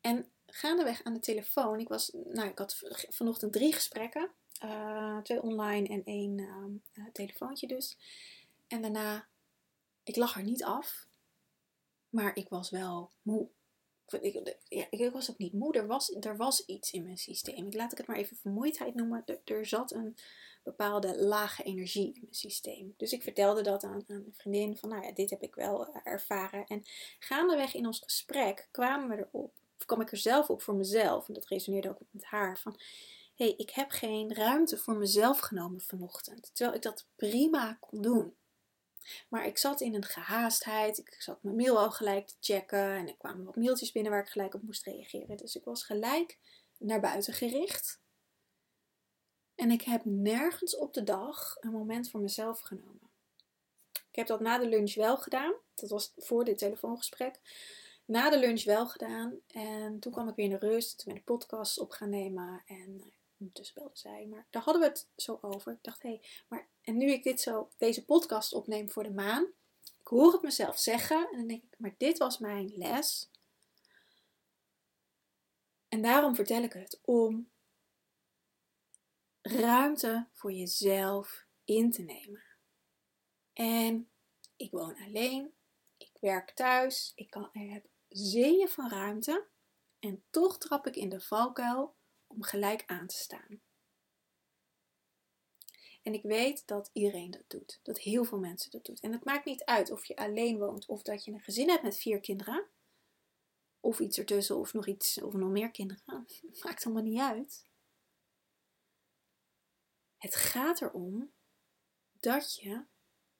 En 0.00 0.26
gaandeweg 0.46 1.02
aan 1.02 1.14
de 1.14 1.20
telefoon. 1.20 1.78
Ik, 1.78 1.88
was, 1.88 2.10
nou, 2.12 2.48
ik 2.48 2.58
had 2.58 2.82
vanochtend 3.08 3.52
drie 3.52 3.72
gesprekken. 3.72 4.30
Uh, 4.64 5.18
twee 5.18 5.42
online 5.42 5.88
en 5.88 6.04
één 6.04 6.38
uh, 6.38 7.04
telefoontje 7.12 7.66
dus. 7.66 7.96
En 8.68 8.82
daarna, 8.82 9.28
ik 10.02 10.16
lag 10.16 10.36
er 10.36 10.42
niet 10.42 10.64
af, 10.64 11.08
maar 12.08 12.36
ik 12.36 12.48
was 12.48 12.70
wel 12.70 13.12
moe. 13.22 13.48
Ik, 14.20 14.56
ja, 14.68 14.86
ik 14.90 15.12
was 15.12 15.30
ook 15.30 15.38
niet 15.38 15.52
moe. 15.52 15.72
Er 15.72 15.86
was, 15.86 16.16
er 16.20 16.36
was 16.36 16.64
iets 16.64 16.90
in 16.90 17.02
mijn 17.02 17.18
systeem. 17.18 17.68
Laat 17.70 17.92
ik 17.92 17.98
het 17.98 18.06
maar 18.06 18.16
even 18.16 18.36
vermoeidheid 18.36 18.94
noemen. 18.94 19.22
Er, 19.26 19.40
er 19.44 19.66
zat 19.66 19.92
een 19.92 20.16
bepaalde 20.62 21.18
lage 21.18 21.62
energie 21.62 22.12
in 22.14 22.20
mijn 22.20 22.34
systeem. 22.34 22.94
Dus 22.96 23.12
ik 23.12 23.22
vertelde 23.22 23.62
dat 23.62 23.84
aan, 23.84 24.04
aan 24.06 24.16
een 24.16 24.34
vriendin 24.36 24.76
van, 24.76 24.88
nou 24.88 25.04
ja, 25.04 25.12
dit 25.12 25.30
heb 25.30 25.42
ik 25.42 25.54
wel 25.54 25.94
ervaren. 25.94 26.66
En 26.66 26.82
gaandeweg 27.18 27.74
in 27.74 27.86
ons 27.86 27.98
gesprek 27.98 28.68
kwamen 28.70 29.08
we 29.08 29.16
erop, 29.16 29.52
of 29.78 29.84
kwam 29.84 30.00
ik 30.00 30.10
er 30.10 30.16
zelf 30.16 30.50
op 30.50 30.62
voor 30.62 30.74
mezelf, 30.74 31.28
en 31.28 31.34
dat 31.34 31.46
resoneerde 31.46 31.88
ook 31.88 31.98
met 32.10 32.24
haar, 32.24 32.58
van, 32.58 32.80
hé, 33.34 33.44
hey, 33.44 33.54
ik 33.56 33.70
heb 33.70 33.90
geen 33.90 34.34
ruimte 34.34 34.78
voor 34.78 34.96
mezelf 34.96 35.38
genomen 35.38 35.80
vanochtend. 35.80 36.50
Terwijl 36.52 36.76
ik 36.76 36.82
dat 36.82 37.06
prima 37.16 37.76
kon 37.80 38.02
doen. 38.02 38.36
Maar 39.28 39.46
ik 39.46 39.58
zat 39.58 39.80
in 39.80 39.94
een 39.94 40.04
gehaastheid. 40.04 40.98
Ik 40.98 41.16
zat 41.18 41.42
mijn 41.42 41.56
mail 41.56 41.78
al 41.78 41.90
gelijk 41.90 42.26
te 42.26 42.34
checken. 42.40 42.94
En 42.96 43.08
er 43.08 43.16
kwamen 43.16 43.44
wat 43.44 43.56
mailtjes 43.56 43.92
binnen 43.92 44.12
waar 44.12 44.22
ik 44.22 44.28
gelijk 44.28 44.54
op 44.54 44.62
moest 44.62 44.84
reageren. 44.84 45.36
Dus 45.36 45.56
ik 45.56 45.64
was 45.64 45.84
gelijk 45.84 46.38
naar 46.78 47.00
buiten 47.00 47.34
gericht. 47.34 48.00
En 49.54 49.70
ik 49.70 49.82
heb 49.82 50.04
nergens 50.04 50.76
op 50.76 50.94
de 50.94 51.04
dag 51.04 51.56
een 51.60 51.70
moment 51.70 52.10
voor 52.10 52.20
mezelf 52.20 52.60
genomen. 52.60 53.10
Ik 53.92 54.16
heb 54.16 54.26
dat 54.26 54.40
na 54.40 54.58
de 54.58 54.68
lunch 54.68 54.94
wel 54.94 55.16
gedaan. 55.16 55.54
Dat 55.74 55.90
was 55.90 56.12
voor 56.16 56.44
dit 56.44 56.58
telefoongesprek. 56.58 57.40
Na 58.04 58.30
de 58.30 58.38
lunch 58.38 58.64
wel 58.64 58.88
gedaan. 58.88 59.40
En 59.46 59.98
toen 59.98 60.12
kwam 60.12 60.28
ik 60.28 60.34
weer 60.34 60.44
in 60.44 60.58
de 60.58 60.66
rust. 60.66 60.98
Toen 60.98 61.12
ben 61.12 61.16
ik 61.16 61.24
podcast 61.24 61.78
op 61.78 61.90
gaan 61.90 62.10
nemen. 62.10 62.62
En 62.66 63.12
Ondertussen 63.38 63.74
belde 63.74 63.98
zij, 63.98 64.26
maar 64.26 64.46
daar 64.50 64.62
hadden 64.62 64.82
we 64.82 64.88
het 64.88 65.08
zo 65.16 65.38
over. 65.40 65.72
Ik 65.72 65.82
dacht, 65.82 66.02
hé, 66.02 66.08
hey, 66.08 66.28
maar 66.48 66.68
en 66.80 66.96
nu 66.96 67.10
ik 67.10 67.22
dit 67.22 67.40
zo, 67.40 67.70
deze 67.76 68.04
podcast 68.04 68.52
opneem 68.52 68.90
voor 68.90 69.02
de 69.02 69.12
maan, 69.12 69.52
ik 70.00 70.06
hoor 70.06 70.32
het 70.32 70.42
mezelf 70.42 70.78
zeggen 70.78 71.28
en 71.30 71.38
dan 71.38 71.46
denk 71.46 71.62
ik, 71.62 71.78
maar 71.78 71.94
dit 71.98 72.18
was 72.18 72.38
mijn 72.38 72.72
les. 72.76 73.30
En 75.88 76.02
daarom 76.02 76.34
vertel 76.34 76.62
ik 76.62 76.72
het, 76.72 77.00
om 77.02 77.50
ruimte 79.42 80.28
voor 80.32 80.52
jezelf 80.52 81.46
in 81.64 81.90
te 81.90 82.02
nemen. 82.02 82.42
En 83.52 84.10
ik 84.56 84.70
woon 84.70 84.96
alleen, 84.96 85.54
ik 85.96 86.12
werk 86.20 86.50
thuis, 86.50 87.12
ik, 87.14 87.30
kan, 87.30 87.48
heb 87.52 87.86
zeeën 88.08 88.68
van 88.68 88.90
ruimte. 88.90 89.46
En 89.98 90.24
toch 90.30 90.58
trap 90.58 90.86
ik 90.86 90.96
in 90.96 91.08
de 91.08 91.20
valkuil 91.20 91.96
om 92.28 92.42
gelijk 92.42 92.82
aan 92.86 93.06
te 93.06 93.16
staan. 93.16 93.60
En 96.02 96.14
ik 96.14 96.22
weet 96.22 96.66
dat 96.66 96.90
iedereen 96.92 97.30
dat 97.30 97.44
doet. 97.46 97.80
Dat 97.82 97.98
heel 97.98 98.24
veel 98.24 98.38
mensen 98.38 98.70
dat 98.70 98.84
doen. 98.84 98.96
En 99.00 99.12
het 99.12 99.24
maakt 99.24 99.44
niet 99.44 99.64
uit 99.64 99.90
of 99.90 100.04
je 100.04 100.16
alleen 100.16 100.58
woont 100.58 100.86
of 100.86 101.02
dat 101.02 101.24
je 101.24 101.32
een 101.32 101.40
gezin 101.40 101.68
hebt 101.68 101.82
met 101.82 101.98
vier 101.98 102.20
kinderen. 102.20 102.66
Of 103.80 104.00
iets 104.00 104.18
ertussen 104.18 104.56
of 104.56 104.72
nog 104.72 104.86
iets 104.86 105.22
of 105.22 105.32
nog 105.32 105.50
meer 105.50 105.70
kinderen. 105.70 106.26
Maakt 106.62 106.84
allemaal 106.84 107.02
niet 107.02 107.20
uit. 107.20 107.66
Het 110.16 110.36
gaat 110.36 110.80
erom 110.80 111.32
dat 112.20 112.54
je 112.54 112.84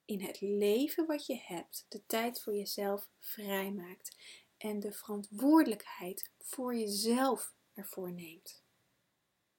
in 0.05 0.21
het 0.21 0.41
leven 0.41 1.07
wat 1.07 1.27
je 1.27 1.37
hebt 1.37 1.87
de 1.89 2.07
tijd 2.07 2.43
voor 2.43 2.55
jezelf 2.55 3.09
vrijmaakt. 3.19 4.17
En 4.57 4.81
de 4.81 4.93
verantwoordelijkheid 4.93 6.31
voor 6.39 6.75
jezelf 6.75 7.55
ervoor 7.75 8.13
neemt. 8.13 8.67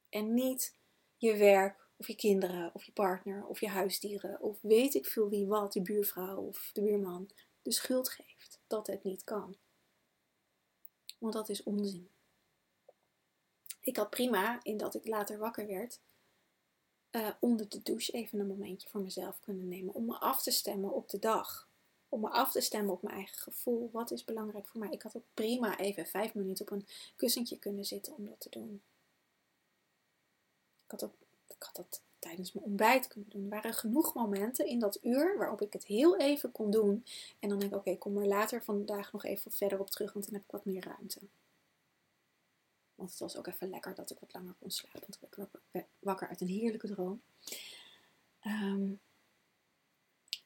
En 0.10 0.34
niet 0.34 0.76
je 1.18 1.38
werk 1.38 1.88
of 1.98 2.08
je 2.08 2.16
kinderen 2.16 2.72
of 2.74 2.84
je 2.84 2.92
partner 2.92 3.46
of 3.46 3.60
je 3.60 3.68
huisdieren 3.68 4.42
of 4.42 4.62
weet 4.62 4.94
ik 4.94 5.06
veel 5.06 5.30
wie 5.30 5.48
wat, 5.48 5.74
de 5.74 5.82
buurvrouw 5.82 6.42
of 6.42 6.70
de 6.74 6.82
buurman, 6.82 7.30
de 7.62 7.72
schuld 7.72 8.10
geeft 8.10 8.60
dat 8.68 8.88
het 8.88 9.04
niet 9.04 9.24
kan. 9.24 9.58
Want 11.18 11.34
dat 11.34 11.50
is 11.50 11.64
onzin. 11.64 12.10
Ik 13.82 13.98
had 13.98 14.10
prima, 14.10 14.60
in 14.64 14.78
dat 14.78 14.96
ik 14.96 15.08
later 15.08 15.38
wakker 15.38 15.68
werd, 15.68 16.00
uh, 17.12 17.30
onder 17.40 17.70
de 17.70 17.82
douche 17.82 18.12
even 18.12 18.40
een 18.40 18.48
momentje 18.48 18.90
voor 18.90 19.02
mezelf 19.02 19.40
kunnen 19.40 19.68
nemen. 19.68 19.94
Om 19.94 20.06
me 20.06 20.20
af 20.20 20.44
te 20.44 20.52
stemmen 20.52 20.94
op 20.94 21.10
de 21.10 21.20
dag. 21.20 21.70
Om 22.10 22.22
me 22.22 22.30
af 22.30 22.52
te 22.52 22.62
stemmen 22.62 22.94
op 22.94 23.02
mijn 23.02 23.16
eigen 23.16 23.38
gevoel. 23.38 23.90
Wat 23.92 24.12
is 24.12 24.24
belangrijk 24.24 24.68
voor 24.68 24.80
mij? 24.80 24.90
Ik 24.90 25.02
had 25.02 25.16
ook 25.16 25.26
prima 25.34 25.78
even 25.78 26.06
vijf 26.06 26.34
minuten 26.34 26.66
op 26.66 26.72
een 26.72 26.88
kussentje 27.16 27.60
kunnen 27.60 27.86
zitten 27.86 28.16
om 28.16 28.26
dat 28.26 28.40
te 28.40 28.50
doen. 28.50 28.82
Ik 30.90 31.00
had, 31.00 31.10
ik 31.48 31.64
had 31.64 31.76
dat 31.76 32.02
tijdens 32.20 32.52
mijn 32.52 32.66
ontbijt 32.66 33.08
kunnen 33.08 33.30
doen. 33.30 33.44
Er 33.44 33.50
waren 33.50 33.74
genoeg 33.74 34.14
momenten 34.14 34.66
in 34.68 34.80
dat 34.80 35.00
uur 35.04 35.38
waarop 35.38 35.62
ik 35.62 35.74
het 35.74 35.86
heel 35.86 36.18
even 36.18 36.52
kon 36.52 36.72
doen. 36.72 37.06
En 37.40 37.50
dan 37.50 37.60
denk 37.60 37.72
ik, 37.72 37.78
oké, 37.78 37.90
ik 37.90 38.00
kom 38.00 38.18
er 38.18 38.28
later 38.28 38.64
vandaag 38.64 39.12
nog 39.12 39.26
even 39.26 39.52
verder 39.52 39.80
op 39.80 39.90
terug, 39.90 40.14
want 40.14 40.26
dan 40.26 40.34
heb 40.34 40.44
ik 40.44 40.52
wat 40.52 40.66
meer 40.66 40.86
ruimte. 40.86 41.20
Want 42.96 43.10
het 43.10 43.20
was 43.20 43.38
ook 43.38 43.48
even 43.48 43.70
lekker 43.70 43.96
dat 43.96 44.12
ik 44.12 44.20
wat 44.20 44.34
langer 44.34 44.56
kon 44.60 44.72
slapen. 44.72 45.00
Want 45.00 45.20
ik 45.22 45.62
werd 45.72 45.88
wakker 46.00 46.28
uit 46.28 46.42
een 46.42 46.48
heerlijke 46.48 46.88
droom. 46.88 47.22
Ehm, 48.40 48.92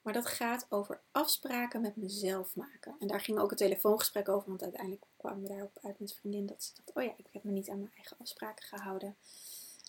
maar 0.02 0.14
dat 0.14 0.26
gaat 0.26 0.66
over 0.70 1.02
afspraken 1.12 1.82
met 1.82 1.96
mezelf 1.96 2.56
maken. 2.56 2.96
En 3.00 3.08
daar 3.08 3.22
ging 3.22 3.40
ook 3.40 3.52
een 3.52 3.58
telefoongesprek 3.58 4.30
over, 4.30 4.50
want 4.50 4.64
uiteindelijk 4.64 5.06
kwamen 5.18 5.42
we 5.42 5.48
daarop 5.48 5.78
uit 5.82 6.00
met 6.00 6.16
vriendin 6.16 6.46
dat 6.46 6.64
ze 6.64 6.72
dacht, 6.76 6.98
oh 6.98 7.04
ja, 7.04 7.14
ik 7.18 7.26
heb 7.32 7.44
me 7.44 7.52
niet 7.52 7.70
aan 7.70 7.80
mijn 7.80 7.94
eigen 7.96 8.18
afspraken 8.20 8.66
gehouden. 8.66 9.16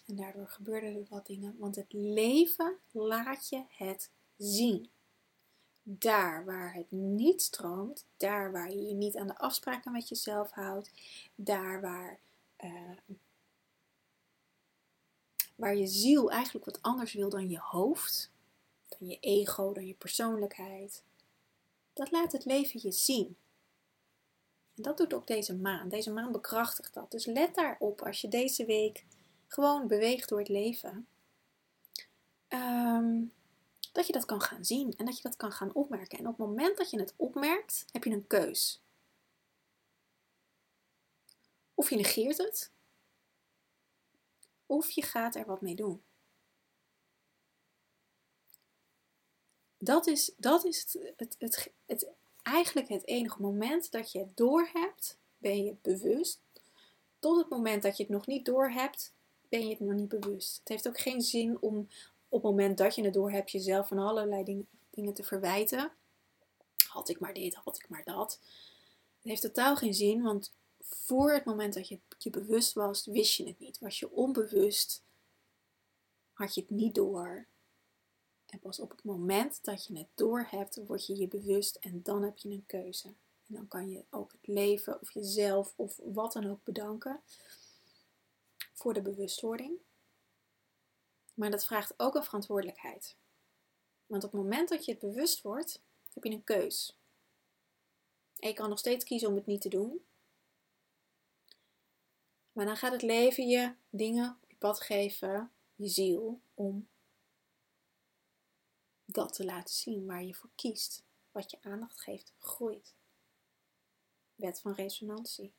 En 0.07 0.17
daardoor 0.17 0.49
gebeurden 0.49 0.95
er 0.95 1.07
wat 1.09 1.27
dingen. 1.27 1.57
Want 1.59 1.77
het 1.77 1.93
leven 1.93 2.77
laat 2.91 3.49
je 3.49 3.65
het 3.69 4.11
zien. 4.37 4.91
Daar 5.83 6.45
waar 6.45 6.75
het 6.75 6.91
niet 6.91 7.43
stroomt, 7.43 8.07
daar 8.17 8.53
waar 8.53 8.71
je 8.71 8.83
je 8.83 8.95
niet 8.95 9.17
aan 9.17 9.27
de 9.27 9.39
afspraken 9.39 9.93
met 9.93 10.09
jezelf 10.09 10.51
houdt, 10.51 10.91
daar 11.35 11.81
waar, 11.81 12.19
uh, 12.65 12.91
waar 15.57 15.77
je 15.77 15.87
ziel 15.87 16.31
eigenlijk 16.31 16.65
wat 16.65 16.83
anders 16.83 17.13
wil 17.13 17.29
dan 17.29 17.51
je 17.51 17.59
hoofd, 17.59 18.31
dan 18.89 19.09
je 19.09 19.19
ego, 19.21 19.73
dan 19.73 19.87
je 19.87 19.95
persoonlijkheid, 19.95 21.03
dat 21.93 22.11
laat 22.11 22.33
het 22.33 22.45
leven 22.45 22.81
je 22.83 22.93
zien. 22.93 23.37
En 24.75 24.83
dat 24.83 24.97
doet 24.97 25.15
ook 25.15 25.27
deze 25.27 25.55
maan. 25.55 25.89
Deze 25.89 26.13
maan 26.13 26.33
bekrachtigt 26.33 26.95
dat. 26.95 27.11
Dus 27.11 27.27
let 27.27 27.55
daarop 27.55 28.03
als 28.03 28.21
je 28.21 28.29
deze 28.29 28.65
week 28.65 29.05
gewoon 29.55 29.87
beweegt 29.87 30.29
door 30.29 30.39
het 30.39 30.49
leven. 30.49 31.07
Um, 32.49 33.33
dat 33.93 34.07
je 34.07 34.13
dat 34.13 34.25
kan 34.25 34.41
gaan 34.41 34.65
zien 34.65 34.97
en 34.97 35.05
dat 35.05 35.17
je 35.17 35.23
dat 35.23 35.37
kan 35.37 35.53
gaan 35.53 35.75
opmerken. 35.75 36.19
En 36.19 36.27
op 36.27 36.39
het 36.39 36.47
moment 36.47 36.77
dat 36.77 36.91
je 36.91 36.99
het 36.99 37.15
opmerkt, 37.17 37.85
heb 37.93 38.05
je 38.05 38.11
een 38.11 38.27
keus. 38.27 38.83
Of 41.75 41.91
je 41.91 41.97
negeert 41.97 42.37
het, 42.37 42.71
of 44.67 44.91
je 44.91 45.03
gaat 45.03 45.35
er 45.35 45.47
wat 45.47 45.61
mee 45.61 45.75
doen. 45.75 46.03
Dat 49.79 50.07
is, 50.07 50.33
dat 50.37 50.65
is 50.65 50.81
het, 50.81 51.13
het, 51.17 51.37
het, 51.39 51.73
het, 51.87 52.09
eigenlijk 52.43 52.89
het 52.89 53.07
enige 53.07 53.43
moment 53.43 53.91
dat 53.91 54.13
je 54.13 54.19
het 54.19 54.37
doorhebt, 54.37 55.19
ben 55.39 55.65
je 55.65 55.77
bewust. 55.83 56.41
Tot 57.19 57.39
het 57.39 57.49
moment 57.49 57.83
dat 57.83 57.97
je 57.97 58.03
het 58.03 58.13
nog 58.13 58.27
niet 58.27 58.45
doorhebt, 58.45 59.13
ben 59.49 59.63
je 59.63 59.69
het 59.69 59.81
nog 59.81 59.95
niet 59.95 60.09
bewust. 60.09 60.59
Het 60.59 60.69
heeft 60.69 60.89
ook 60.89 61.01
geen 61.01 61.21
zin 61.21 61.61
om 61.61 61.89
op 62.29 62.43
het 62.43 62.51
moment 62.51 62.79
dat 62.79 62.95
je 62.95 63.05
het 63.05 63.15
doorhebt 63.15 63.51
jezelf 63.51 63.89
van 63.89 63.99
allerlei 63.99 64.45
dingen, 64.45 64.67
dingen 64.91 65.15
te 65.15 65.23
verwijten. 65.23 65.93
Had 66.89 67.09
ik 67.09 67.21
maar 67.21 67.35
dit, 67.35 67.55
had 67.55 67.77
ik 67.77 67.89
maar 67.89 68.05
dat. 68.05 68.39
Het 69.19 69.29
heeft 69.29 69.43
totaal 69.43 69.77
geen 69.77 69.95
zin, 69.95 70.23
want 70.23 70.53
voor 70.81 71.33
het 71.33 71.45
moment 71.45 71.75
dat 71.75 71.89
je 71.89 71.99
je 72.19 72.31
bewust 72.31 72.73
was, 72.73 73.07
wist 73.07 73.37
je 73.37 73.47
het 73.47 73.59
niet. 73.59 73.79
Was 73.79 73.99
je 73.99 74.11
onbewust, 74.11 75.03
had 76.33 76.55
je 76.55 76.61
het 76.61 76.71
niet 76.71 76.95
door. 76.95 77.47
En 78.47 78.59
pas 78.59 78.81
op 78.81 78.91
het 78.91 79.05
moment 79.05 79.65
dat 79.65 79.87
je 79.87 79.99
het 79.99 80.09
door 80.15 80.47
hebt, 80.51 80.81
word 80.87 81.07
je 81.07 81.17
je 81.17 81.29
bewust 81.29 81.77
en 81.77 82.01
dan 82.03 82.23
heb 82.23 82.39
je 82.39 82.49
een 82.49 82.65
keuze. 82.67 83.07
En 83.47 83.55
dan 83.55 83.69
kan 83.69 83.91
je 83.91 84.05
ook 84.11 84.33
het 84.33 84.47
leven 84.47 85.01
of 85.01 85.11
jezelf 85.11 85.73
of 85.77 86.01
wat 86.05 86.33
dan 86.33 86.51
ook 86.51 86.65
bedanken 86.65 87.21
voor 88.85 88.95
de 88.95 89.03
bewustwording. 89.03 89.79
Maar 91.35 91.51
dat 91.51 91.67
vraagt 91.67 91.95
ook 91.97 92.15
een 92.15 92.25
verantwoordelijkheid. 92.25 93.17
Want 94.07 94.25
op 94.25 94.33
het 94.33 94.41
moment 94.41 94.69
dat 94.69 94.85
je 94.85 94.91
het 94.91 95.01
bewust 95.01 95.43
wordt, 95.43 95.83
heb 96.13 96.25
je 96.25 96.31
een 96.31 96.45
keus. 96.45 96.99
En 98.39 98.49
je 98.49 98.55
kan 98.55 98.69
nog 98.69 98.79
steeds 98.79 99.05
kiezen 99.05 99.29
om 99.29 99.35
het 99.35 99.47
niet 99.47 99.61
te 99.61 99.69
doen. 99.69 100.05
Maar 102.53 102.67
dan 102.67 102.77
gaat 102.77 102.93
het 102.93 103.03
leven 103.03 103.49
je 103.49 103.75
dingen 103.91 104.39
op 104.43 104.51
je 104.51 104.57
pad 104.57 104.81
geven, 104.81 105.53
je 105.75 105.89
ziel, 105.89 106.41
om 106.55 106.89
dat 109.05 109.33
te 109.33 109.45
laten 109.45 109.75
zien 109.75 110.07
waar 110.07 110.25
je 110.25 110.35
voor 110.35 110.51
kiest. 110.55 111.03
Wat 111.33 111.51
je 111.51 111.59
aandacht 111.61 112.01
geeft, 112.01 112.33
groeit. 112.39 112.95
Wet 114.35 114.61
van 114.61 114.73
resonantie. 114.73 115.53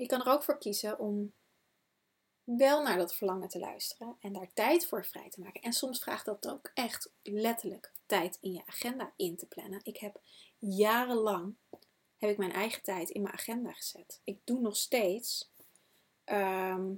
Je 0.00 0.06
kan 0.06 0.20
er 0.20 0.32
ook 0.32 0.42
voor 0.42 0.58
kiezen 0.58 0.98
om 0.98 1.32
wel 2.44 2.82
naar 2.82 2.98
dat 2.98 3.14
verlangen 3.14 3.48
te 3.48 3.58
luisteren 3.58 4.16
en 4.20 4.32
daar 4.32 4.52
tijd 4.52 4.86
voor 4.86 5.04
vrij 5.04 5.30
te 5.30 5.40
maken. 5.40 5.60
En 5.60 5.72
soms 5.72 5.98
vraagt 5.98 6.24
dat 6.24 6.48
ook 6.48 6.70
echt 6.74 7.12
letterlijk 7.22 7.92
tijd 8.06 8.38
in 8.40 8.52
je 8.52 8.62
agenda 8.66 9.12
in 9.16 9.36
te 9.36 9.46
plannen. 9.46 9.80
Ik 9.82 9.96
heb 9.96 10.20
jarenlang 10.58 11.54
heb 12.16 12.30
ik 12.30 12.36
mijn 12.36 12.52
eigen 12.52 12.82
tijd 12.82 13.10
in 13.10 13.22
mijn 13.22 13.34
agenda 13.34 13.72
gezet. 13.72 14.20
Ik 14.24 14.40
doe 14.44 14.60
nog 14.60 14.76
steeds 14.76 15.52
ehm, 16.24 16.94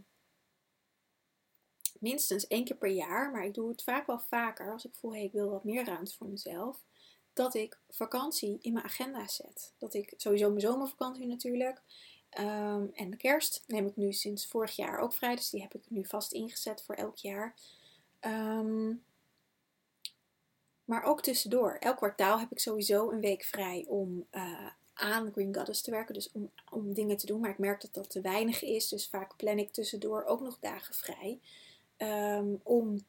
minstens 1.99 2.47
één 2.47 2.65
keer 2.65 2.77
per 2.77 2.91
jaar, 2.91 3.31
maar 3.31 3.45
ik 3.45 3.55
doe 3.55 3.69
het 3.69 3.83
vaak 3.83 4.07
wel 4.07 4.19
vaker 4.19 4.73
als 4.73 4.85
ik 4.85 4.95
voel, 4.95 5.13
hey, 5.13 5.25
ik 5.25 5.33
wil 5.33 5.51
wat 5.51 5.65
meer 5.65 5.85
ruimte 5.85 6.15
voor 6.15 6.29
mezelf. 6.29 6.85
Dat 7.33 7.55
ik 7.55 7.81
vakantie 7.89 8.59
in 8.61 8.73
mijn 8.73 8.85
agenda 8.85 9.29
zet. 9.29 9.75
Dat 9.79 9.95
ik 9.95 10.15
sowieso 10.17 10.49
mijn 10.49 10.61
zomervakantie 10.61 11.27
natuurlijk. 11.27 11.83
Ehm, 12.33 12.87
en 12.95 13.11
de 13.11 13.17
kerst 13.17 13.65
neem 13.67 13.87
ik 13.87 13.97
nu 13.97 14.13
sinds 14.13 14.47
vorig 14.47 14.77
jaar 14.77 14.99
ook 14.99 15.13
vrij, 15.13 15.37
dus 15.37 15.51
die 15.51 15.61
heb 15.63 15.75
ik 15.75 15.83
nu 15.89 16.05
vast 16.05 16.33
ingezet 16.33 16.83
voor 16.83 16.95
elk 16.95 17.17
jaar. 17.17 17.55
Ehm, 18.21 18.95
maar 20.85 21.03
ook 21.03 21.23
tussendoor. 21.23 21.77
Elk 21.81 21.97
kwartaal 21.97 22.39
heb 22.39 22.51
ik 22.51 22.59
sowieso 22.59 23.11
een 23.11 23.21
week 23.21 23.43
vrij 23.43 23.85
om 23.89 24.27
uh, 24.33 24.67
aan 24.95 25.33
Green 25.33 25.55
Goddess 25.55 25.83
te 25.83 25.91
werken. 25.91 26.15
Dus 26.15 26.33
om, 26.33 26.51
om 26.71 26.93
dingen 26.93 27.17
te 27.17 27.27
doen. 27.27 27.41
Maar 27.41 27.51
ik 27.51 27.59
merk 27.59 27.81
dat 27.81 27.95
dat 27.95 28.11
te 28.11 28.21
weinig 28.21 28.63
is. 28.63 28.89
Dus 28.89 29.09
vaak 29.09 29.37
plan 29.37 29.59
ik 29.59 29.73
tussendoor 29.73 30.25
ook 30.25 30.41
nog 30.41 30.59
dagen 30.61 30.95
vrij. 30.95 31.41
Um, 31.97 32.61
om 32.63 33.05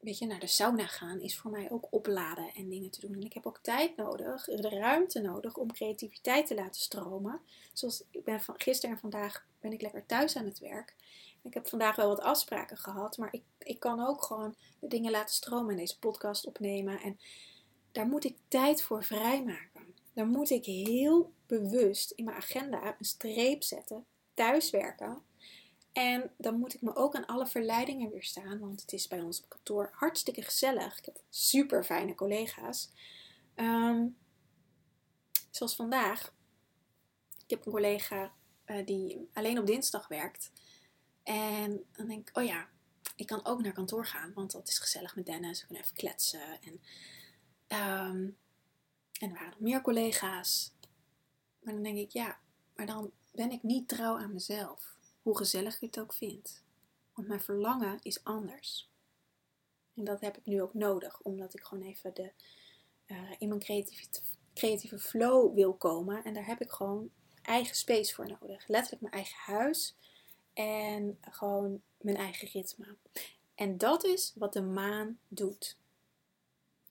weet 0.00 0.18
je, 0.18 0.26
naar 0.26 0.40
de 0.40 0.46
sauna 0.46 0.86
gaan 0.86 1.20
is 1.20 1.38
voor 1.38 1.50
mij 1.50 1.70
ook 1.70 1.86
opladen 1.90 2.54
en 2.54 2.68
dingen 2.68 2.90
te 2.90 3.00
doen. 3.00 3.14
En 3.14 3.22
ik 3.22 3.32
heb 3.32 3.46
ook 3.46 3.58
tijd 3.62 3.96
nodig, 3.96 4.44
de 4.44 4.68
ruimte 4.68 5.20
nodig 5.20 5.56
om 5.56 5.72
creativiteit 5.72 6.46
te 6.46 6.54
laten 6.54 6.80
stromen. 6.80 7.40
Zoals 7.72 8.04
ik 8.10 8.24
ben 8.24 8.40
van 8.40 8.54
gisteren 8.60 8.94
en 8.94 9.00
vandaag 9.00 9.46
ben 9.60 9.72
ik 9.72 9.82
lekker 9.82 10.06
thuis 10.06 10.36
aan 10.36 10.44
het 10.44 10.58
werk. 10.58 10.94
Ik 11.42 11.54
heb 11.54 11.68
vandaag 11.68 11.96
wel 11.96 12.08
wat 12.08 12.20
afspraken 12.20 12.76
gehad, 12.76 13.16
maar 13.16 13.32
ik, 13.32 13.42
ik 13.58 13.80
kan 13.80 14.06
ook 14.06 14.22
gewoon 14.22 14.54
de 14.78 14.88
dingen 14.88 15.10
laten 15.10 15.34
stromen 15.34 15.70
en 15.70 15.76
deze 15.76 15.98
podcast 15.98 16.46
opnemen. 16.46 17.00
En 17.00 17.18
daar 17.92 18.06
moet 18.06 18.24
ik 18.24 18.36
tijd 18.48 18.82
voor 18.82 19.04
vrijmaken. 19.04 19.94
Daar 20.12 20.26
moet 20.26 20.50
ik 20.50 20.64
heel 20.64 21.32
bewust 21.46 22.10
in 22.10 22.24
mijn 22.24 22.36
agenda 22.36 22.94
een 22.98 23.04
streep 23.04 23.62
zetten, 23.62 24.04
thuiswerken 24.34 25.22
en 25.98 26.30
dan 26.36 26.58
moet 26.58 26.74
ik 26.74 26.82
me 26.82 26.96
ook 26.96 27.14
aan 27.14 27.26
alle 27.26 27.46
verleidingen 27.46 28.10
weerstaan, 28.10 28.58
want 28.58 28.80
het 28.80 28.92
is 28.92 29.08
bij 29.08 29.20
ons 29.20 29.42
op 29.42 29.48
kantoor 29.48 29.90
hartstikke 29.92 30.42
gezellig. 30.42 30.98
Ik 30.98 31.04
heb 31.04 31.20
super 31.28 31.84
fijne 31.84 32.14
collega's. 32.14 32.90
Ehm, 33.54 34.06
zoals 35.50 35.76
vandaag. 35.76 36.34
Ik 37.44 37.50
heb 37.50 37.66
een 37.66 37.72
collega 37.72 38.32
uh, 38.66 38.86
die 38.86 39.28
alleen 39.32 39.58
op 39.58 39.66
dinsdag 39.66 40.08
werkt. 40.08 40.52
En 41.22 41.84
dan 41.92 42.06
denk 42.08 42.28
ik, 42.28 42.36
oh 42.36 42.44
ja, 42.44 42.68
ik 43.16 43.26
kan 43.26 43.44
ook 43.44 43.62
naar 43.62 43.72
kantoor 43.72 44.06
gaan, 44.06 44.32
want 44.34 44.52
dat 44.52 44.68
is 44.68 44.78
gezellig 44.78 45.16
met 45.16 45.26
Dennis. 45.26 45.60
We 45.60 45.66
kunnen 45.66 45.84
even 45.84 45.96
kletsen. 45.96 46.60
En, 46.60 46.80
um, 48.08 48.36
en 49.20 49.30
er 49.30 49.34
waren 49.34 49.50
nog 49.50 49.60
meer 49.60 49.82
collega's. 49.82 50.72
Maar 51.60 51.74
dan 51.74 51.82
denk 51.82 51.98
ik, 51.98 52.10
ja, 52.10 52.38
maar 52.74 52.86
dan 52.86 53.10
ben 53.32 53.50
ik 53.50 53.62
niet 53.62 53.88
trouw 53.88 54.18
aan 54.18 54.32
mezelf. 54.32 54.97
Hoe 55.28 55.36
gezellig 55.36 55.74
ik 55.74 55.80
het 55.80 56.00
ook 56.00 56.12
vind. 56.12 56.62
Want 57.14 57.28
mijn 57.28 57.40
verlangen 57.40 57.98
is 58.02 58.24
anders. 58.24 58.88
En 59.94 60.04
dat 60.04 60.20
heb 60.20 60.36
ik 60.36 60.46
nu 60.46 60.62
ook 60.62 60.74
nodig, 60.74 61.20
omdat 61.20 61.54
ik 61.54 61.62
gewoon 61.62 61.84
even 61.84 62.14
de, 62.14 62.32
uh, 63.06 63.30
in 63.38 63.48
mijn 63.48 63.60
creatieve, 63.60 64.04
creatieve 64.54 64.98
flow 64.98 65.54
wil 65.54 65.74
komen. 65.74 66.24
En 66.24 66.34
daar 66.34 66.46
heb 66.46 66.60
ik 66.60 66.70
gewoon 66.70 67.10
eigen 67.42 67.76
space 67.76 68.14
voor 68.14 68.26
nodig. 68.26 68.68
Letterlijk 68.68 69.02
mijn 69.02 69.14
eigen 69.14 69.36
huis 69.36 69.94
en 70.52 71.18
gewoon 71.20 71.82
mijn 72.00 72.16
eigen 72.16 72.48
ritme. 72.48 72.96
En 73.54 73.78
dat 73.78 74.04
is 74.04 74.32
wat 74.34 74.52
de 74.52 74.62
maan 74.62 75.18
doet. 75.28 75.76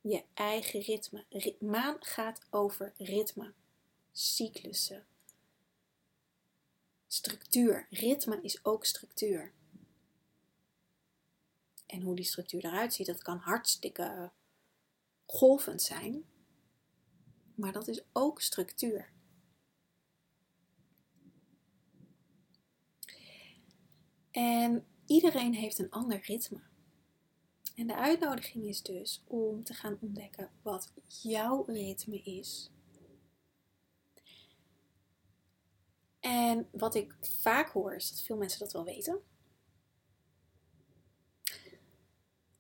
Je 0.01 0.23
eigen 0.33 0.81
ritme. 0.81 1.25
Maan 1.59 1.97
gaat 1.99 2.41
over 2.49 2.93
ritme, 2.97 3.53
cyclussen, 4.11 5.05
structuur. 7.07 7.87
Ritme 7.89 8.39
is 8.41 8.65
ook 8.65 8.85
structuur. 8.85 9.53
En 11.85 12.01
hoe 12.01 12.15
die 12.15 12.25
structuur 12.25 12.65
eruit 12.65 12.93
ziet, 12.93 13.07
dat 13.07 13.21
kan 13.21 13.37
hartstikke 13.37 14.31
golvend 15.25 15.81
zijn. 15.81 16.25
Maar 17.55 17.71
dat 17.71 17.87
is 17.87 18.03
ook 18.13 18.41
structuur. 18.41 19.11
En 24.31 24.85
iedereen 25.05 25.53
heeft 25.53 25.79
een 25.79 25.91
ander 25.91 26.21
ritme. 26.21 26.59
En 27.75 27.87
de 27.87 27.95
uitnodiging 27.95 28.65
is 28.65 28.81
dus 28.81 29.23
om 29.27 29.63
te 29.63 29.73
gaan 29.73 29.97
ontdekken 30.01 30.51
wat 30.61 30.93
jouw 31.21 31.63
ritme 31.67 32.21
is. 32.21 32.71
En 36.27 36.67
wat 36.71 36.95
ik 36.95 37.15
vaak 37.21 37.69
hoor 37.69 37.95
is 37.95 38.09
dat 38.09 38.21
veel 38.21 38.37
mensen 38.37 38.59
dat 38.59 38.73
wel 38.73 38.83
weten. 38.83 39.21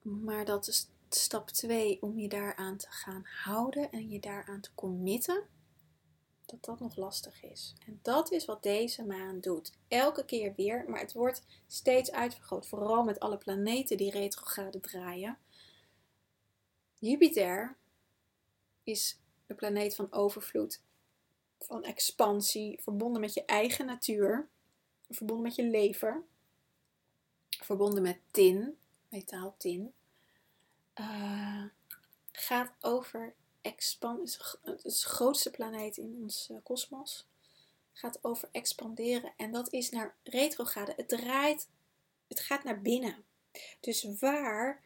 Maar 0.01 0.45
dat 0.45 0.67
is 0.67 0.89
stap 1.09 1.49
2 1.49 2.01
om 2.01 2.19
je 2.19 2.27
daaraan 2.27 2.77
te 2.77 2.87
gaan 2.89 3.23
houden 3.25 3.91
en 3.91 4.09
je 4.09 4.19
daaraan 4.19 4.61
te 4.61 4.73
committen. 4.75 5.43
Dat 6.45 6.65
dat 6.65 6.79
nog 6.79 6.95
lastig 6.95 7.43
is. 7.43 7.75
En 7.85 7.99
dat 8.01 8.31
is 8.31 8.45
wat 8.45 8.63
deze 8.63 9.05
maan 9.05 9.39
doet. 9.39 9.71
Elke 9.87 10.25
keer 10.25 10.53
weer, 10.55 10.85
maar 10.87 10.99
het 10.99 11.13
wordt 11.13 11.43
steeds 11.67 12.11
uitvergroot. 12.11 12.67
Vooral 12.67 13.03
met 13.03 13.19
alle 13.19 13.37
planeten 13.37 13.97
die 13.97 14.11
retrograde 14.11 14.79
draaien. 14.79 15.37
Jupiter 16.99 17.77
is 18.83 19.19
de 19.45 19.55
planeet 19.55 19.95
van 19.95 20.11
overvloed, 20.13 20.81
van 21.59 21.83
expansie, 21.83 22.81
verbonden 22.81 23.21
met 23.21 23.33
je 23.33 23.45
eigen 23.45 23.85
natuur, 23.85 24.47
verbonden 25.09 25.45
met 25.45 25.55
je 25.55 25.63
lever, 25.63 26.23
verbonden 27.49 28.01
met 28.01 28.19
tin, 28.31 28.77
metaal 29.09 29.55
tin. 29.57 29.93
Uh, 30.95 31.63
gaat 32.31 32.71
over 32.81 33.35
expansie, 33.61 34.41
het 34.61 34.85
is 34.85 35.01
de 35.01 35.09
grootste 35.09 35.51
planeet 35.51 35.97
in 35.97 36.17
ons 36.21 36.49
eh, 36.49 36.57
kosmos. 36.63 37.27
gaat 37.93 38.23
over 38.23 38.49
expanderen 38.51 39.33
en 39.37 39.51
dat 39.51 39.73
is 39.73 39.89
naar 39.89 40.15
retrograde. 40.23 40.93
Het 40.95 41.09
draait, 41.09 41.69
het 42.27 42.39
gaat 42.39 42.63
naar 42.63 42.81
binnen. 42.81 43.25
Dus 43.79 44.07
waar 44.19 44.83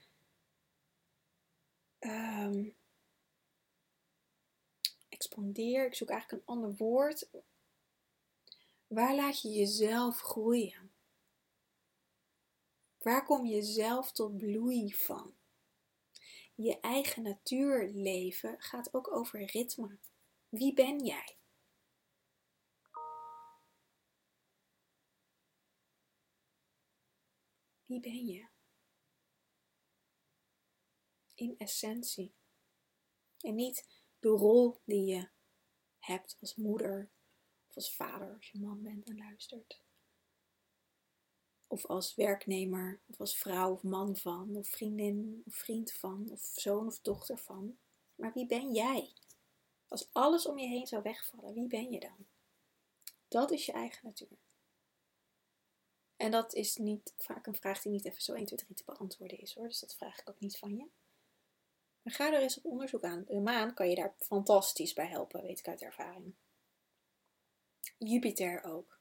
um, 2.00 2.76
expandeer, 5.22 5.86
ik 5.86 5.96
zoek 5.96 6.10
eigenlijk 6.10 6.42
een 6.42 6.56
ander 6.56 6.76
woord. 6.76 7.30
Waar 8.88 9.16
laat 9.16 9.42
je 9.42 9.50
jezelf 9.50 10.20
groeien? 10.20 10.92
Waar 12.98 13.26
kom 13.26 13.46
je 13.46 13.62
zelf 13.62 14.12
tot 14.12 14.38
bloei 14.38 14.94
van? 14.94 15.36
Je 16.56 16.80
eigen 16.80 17.24
natuurleven 17.24 18.62
gaat 18.62 18.94
ook 18.94 19.12
over 19.12 19.46
ritme. 19.46 19.98
Wie 20.50 20.74
ben 20.74 21.06
jij? 21.06 21.38
Wie 27.86 28.00
ben 28.00 28.26
je? 28.26 28.50
in 31.42 31.56
essentie. 31.58 32.34
En 33.40 33.56
niet 33.56 34.01
de 34.22 34.30
rol 34.30 34.82
die 34.86 35.06
je 35.06 35.30
hebt 36.00 36.38
als 36.40 36.56
moeder 36.56 37.10
of 37.68 37.76
als 37.76 37.96
vader 37.96 38.34
als 38.34 38.52
je 38.52 38.60
man 38.60 38.82
bent 38.82 39.08
en 39.08 39.18
luistert. 39.18 39.82
Of 41.68 41.86
als 41.86 42.16
werknemer, 42.16 43.02
of 43.06 43.20
als 43.20 43.38
vrouw 43.38 43.72
of 43.74 43.84
man 43.84 44.16
van, 44.16 44.56
of 44.56 44.68
vriendin 44.68 45.44
of 45.46 45.56
vriend 45.56 45.94
van, 45.94 46.30
of 46.32 46.42
zoon 46.42 46.88
of 46.88 47.00
dochter 47.00 47.38
van. 47.38 47.78
Maar 48.16 48.34
wie 48.34 48.46
ben 48.46 48.74
jij? 48.74 49.14
Als 49.88 50.10
alles 50.12 50.46
om 50.46 50.58
je 50.58 50.68
heen 50.68 50.88
zou 50.88 51.02
wegvallen, 51.02 51.54
wie 51.54 51.68
ben 51.68 51.92
je 51.92 52.00
dan? 52.00 52.28
Dat 53.28 53.52
is 53.52 53.66
je 53.66 53.72
eigen 53.72 54.06
natuur. 54.06 54.40
En 56.16 56.32
dat 56.32 56.54
is 56.54 56.76
niet 56.76 57.14
vaak 57.18 57.48
een 57.48 57.56
vraag 57.56 57.82
die 57.82 57.92
niet 57.92 58.06
even 58.06 58.22
zo 58.22 58.34
1, 58.34 58.46
2, 58.46 58.60
3 58.60 58.76
te 58.76 58.84
beantwoorden 58.86 59.40
is 59.40 59.56
hoor. 59.56 59.68
Dus 59.68 59.80
dat 59.80 59.96
vraag 59.96 60.20
ik 60.20 60.30
ook 60.30 60.40
niet 60.40 60.58
van 60.58 60.76
je. 60.76 60.90
Maar 62.02 62.14
ga 62.14 62.34
er 62.34 62.42
eens 62.42 62.58
op 62.58 62.66
onderzoek 62.66 63.04
aan. 63.04 63.24
De 63.28 63.40
maan 63.40 63.74
kan 63.74 63.90
je 63.90 63.96
daar 63.96 64.16
fantastisch 64.18 64.94
bij 64.94 65.08
helpen, 65.08 65.42
weet 65.42 65.60
ik 65.60 65.68
uit 65.68 65.82
ervaring. 65.82 66.36
Jupiter 67.98 68.64
ook. 68.64 69.00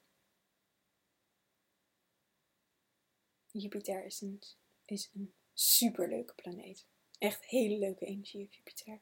Jupiter 3.51 4.05
is 4.05 4.21
een, 4.21 4.43
is 4.85 5.11
een 5.15 5.35
superleuke 5.53 6.35
planeet. 6.35 6.87
Echt 7.19 7.45
hele 7.45 7.79
leuke 7.79 8.05
energie 8.05 8.49
Jupiter. 8.51 9.01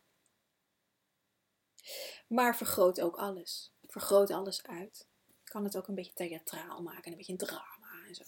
Maar 2.28 2.56
vergroot 2.56 3.00
ook 3.00 3.16
alles. 3.16 3.72
Vergroot 3.86 4.30
alles 4.30 4.62
uit. 4.62 5.06
Kan 5.44 5.64
het 5.64 5.76
ook 5.76 5.88
een 5.88 5.94
beetje 5.94 6.12
theatraal 6.12 6.82
maken, 6.82 7.10
een 7.10 7.16
beetje 7.16 7.36
drama 7.36 8.06
en 8.06 8.14
zo. 8.14 8.24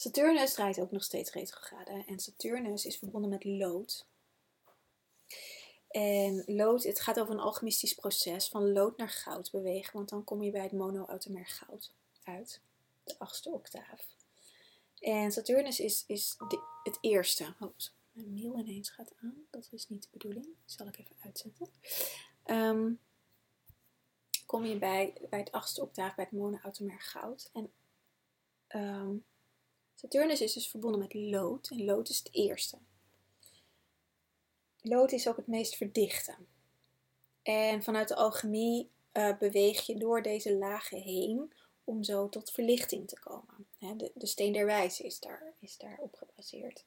Saturnus 0.00 0.52
draait 0.52 0.80
ook 0.80 0.90
nog 0.90 1.04
steeds 1.04 1.32
retrograde. 1.32 2.04
En 2.06 2.18
Saturnus 2.18 2.84
is 2.84 2.96
verbonden 2.96 3.30
met 3.30 3.44
lood. 3.44 4.06
En 5.88 6.42
lood, 6.46 6.82
het 6.82 7.00
gaat 7.00 7.20
over 7.20 7.34
een 7.34 7.40
alchemistisch 7.40 7.94
proces 7.94 8.48
van 8.48 8.72
lood 8.72 8.96
naar 8.96 9.08
goud 9.08 9.50
bewegen. 9.50 9.92
Want 9.92 10.08
dan 10.08 10.24
kom 10.24 10.42
je 10.42 10.50
bij 10.50 10.62
het 10.62 10.72
monoatomair 10.72 11.46
goud 11.46 11.92
uit. 12.24 12.60
De 13.04 13.14
achtste 13.18 13.50
octaaf. 13.50 14.16
En 14.98 15.32
Saturnus 15.32 15.80
is, 15.80 16.04
is 16.06 16.36
het 16.82 16.98
eerste. 17.00 17.54
Oh, 17.60 17.70
mijn 18.12 18.32
mail 18.32 18.58
ineens 18.58 18.90
gaat 18.90 19.12
aan. 19.22 19.46
Dat 19.50 19.68
is 19.70 19.88
niet 19.88 20.02
de 20.02 20.08
bedoeling. 20.10 20.46
Zal 20.64 20.86
ik 20.86 20.98
even 20.98 21.16
uitzetten. 21.18 21.68
Um, 22.44 23.00
kom 24.46 24.64
je 24.64 24.78
bij, 24.78 25.12
bij 25.30 25.38
het 25.38 25.52
achtste 25.52 25.80
octaaf, 25.80 26.14
bij 26.14 26.24
het 26.24 26.38
monoatomair 26.38 27.00
goud. 27.00 27.50
En 27.52 27.72
um, 28.68 29.24
Saturnus 30.00 30.40
is 30.40 30.52
dus 30.52 30.68
verbonden 30.68 31.00
met 31.00 31.14
lood 31.14 31.70
en 31.70 31.84
lood 31.84 32.08
is 32.08 32.18
het 32.18 32.28
eerste. 32.32 32.78
Lood 34.80 35.12
is 35.12 35.28
ook 35.28 35.36
het 35.36 35.46
meest 35.46 35.76
verdichte. 35.76 36.36
En 37.42 37.82
vanuit 37.82 38.08
de 38.08 38.14
alchemie 38.14 38.90
uh, 39.12 39.38
beweeg 39.38 39.86
je 39.86 39.96
door 39.96 40.22
deze 40.22 40.56
lagen 40.56 40.98
heen 41.00 41.52
om 41.84 42.02
zo 42.02 42.28
tot 42.28 42.50
verlichting 42.50 43.08
te 43.08 43.20
komen. 43.20 43.66
de, 43.78 44.10
de, 44.14 44.26
steen 44.26 44.52
der 44.52 44.66
wijze 44.66 45.02
is, 45.02 45.20
daar, 45.20 45.54
is 45.58 45.76
daarop 45.76 46.14
gebaseerd. 46.14 46.84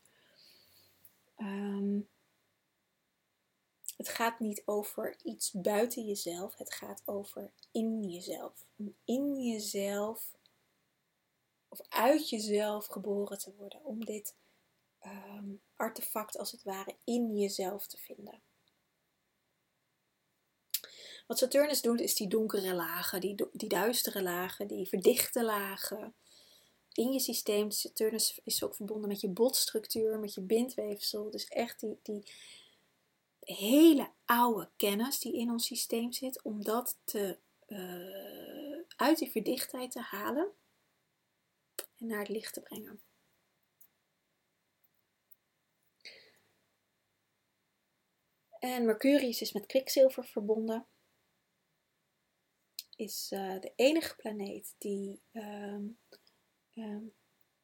Um, 1.38 2.10
het 3.98 4.10
gaat 4.10 4.40
niet 4.40 4.62
over 4.66 5.16
iets 5.24 5.52
buiten 5.52 6.06
jezelf, 6.06 6.58
het 6.58 6.74
gaat 6.74 7.02
over 7.06 7.52
in 7.72 8.04
jezelf. 8.04 8.66
In 9.06 9.44
jezelf 9.44 10.32
of 11.74 11.86
uit 11.90 12.30
jezelf 12.30 12.86
geboren 12.86 13.38
te 13.38 13.54
worden. 13.58 13.86
Om 13.86 14.06
dit 14.06 14.36
ehm, 15.00 15.50
artefact 15.76 16.38
als 16.38 16.52
het 16.52 16.64
ware 16.64 16.96
in 17.04 17.38
jezelf 17.38 17.88
te 17.88 17.98
vinden. 17.98 18.42
Wat 21.28 21.38
Saturnus 21.38 21.82
doet 21.82 22.00
is 22.00 22.16
die 22.16 22.28
donkere 22.28 22.74
lagen, 22.74 23.22
die, 23.22 23.36
die 23.52 23.70
duistere 23.70 24.22
lagen, 24.22 24.68
die 24.68 24.88
verdichte 24.88 25.44
lagen 25.44 26.16
in 26.92 27.12
je 27.12 27.20
systeem. 27.20 27.72
Saturnus 27.72 28.42
is 28.44 28.64
ook 28.64 28.76
verbonden 28.76 29.08
met 29.08 29.22
je 29.22 29.30
botstructuur, 29.30 30.20
met 30.20 30.34
je 30.34 30.42
bindweefsel. 30.42 31.32
Dus 31.32 31.48
echt 31.48 31.80
die, 31.80 32.00
die 32.02 32.24
hele 33.40 34.10
oude 34.26 34.70
kennis 34.76 35.20
die 35.20 35.34
in 35.34 35.52
ons 35.52 35.66
systeem 35.66 36.12
zit, 36.12 36.42
om 36.42 36.64
dat 36.64 36.98
te, 37.04 37.38
uh, 37.68 38.82
uit 38.96 39.18
die 39.18 39.32
verdichtheid 39.32 39.92
te 39.92 40.02
halen 40.02 40.52
naar 42.08 42.20
het 42.20 42.30
licht 42.30 42.54
te 42.54 42.62
brengen. 42.62 43.02
En 48.60 48.86
Mercurius 48.86 49.42
is 49.42 49.52
met 49.52 49.66
kwikzilver 49.66 50.26
verbonden. 50.26 50.86
Is 52.96 53.32
uh, 53.34 53.60
de 53.60 53.74
enige 53.76 54.16
planeet 54.16 54.76
die 54.78 55.22
um, 55.32 55.98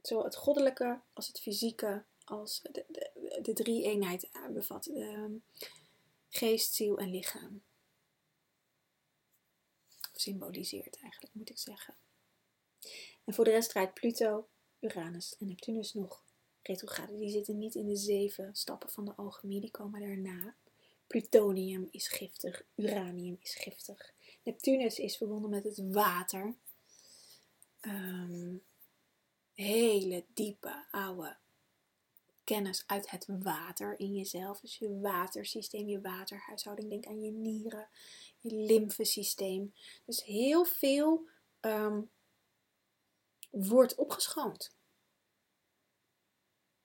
zowel 0.02 0.24
het 0.24 0.36
goddelijke 0.36 1.02
als 1.14 1.28
het 1.28 1.40
fysieke 1.40 2.06
als 2.24 2.62
de, 2.62 2.86
de, 3.42 3.54
drie 3.54 3.84
eenheid 3.84 4.30
bevat. 4.54 4.88
Um, 4.88 5.44
geest, 6.30 6.74
ziel 6.74 7.00
en 7.00 7.10
lichaam. 7.10 7.62
Symboliseert 10.14 11.00
eigenlijk, 11.02 11.34
moet 11.34 11.50
ik 11.50 11.58
zeggen. 11.58 11.96
En 13.30 13.36
voor 13.36 13.44
de 13.44 13.52
rest 13.52 13.70
draait 13.70 13.94
Pluto, 13.94 14.48
Uranus 14.80 15.36
en 15.38 15.48
Neptunus 15.48 15.94
nog 15.94 16.24
retrograde. 16.62 17.18
Die 17.18 17.30
zitten 17.30 17.58
niet 17.58 17.76
in 17.76 17.88
de 17.88 17.96
zeven 17.96 18.56
stappen 18.56 18.90
van 18.90 19.06
de 19.06 19.16
alchemie, 19.16 19.62
die 19.62 19.72
komen 19.72 20.00
daarna. 20.00 20.56
Plutonium 21.08 21.88
is 21.92 22.08
giftig, 22.08 22.64
uranium 22.76 23.38
is 23.42 23.56
giftig. 23.56 24.14
Neptunus 24.44 25.00
is 25.00 25.18
verbonden 25.18 25.50
met 25.50 25.64
het 25.64 25.82
water. 25.92 26.56
Um, 27.82 28.64
hele 29.54 30.26
diepe, 30.34 30.86
oude 30.92 31.38
kennis 32.44 32.84
uit 32.88 33.10
het 33.10 33.26
water 33.28 34.00
in 34.00 34.16
jezelf. 34.16 34.60
Dus 34.60 34.78
je 34.78 35.00
watersysteem, 35.00 35.88
je 35.88 36.02
waterhuishouding. 36.02 36.90
Denk 36.90 37.06
aan 37.06 37.22
je 37.22 37.32
nieren, 37.32 37.88
je 38.40 38.56
lymfesysteem. 38.56 39.74
Dus 40.06 40.24
heel 40.24 40.66
veel 40.66 41.28
ehm, 41.60 42.02
wordt 43.50 43.96
opgeschoond. 43.96 44.78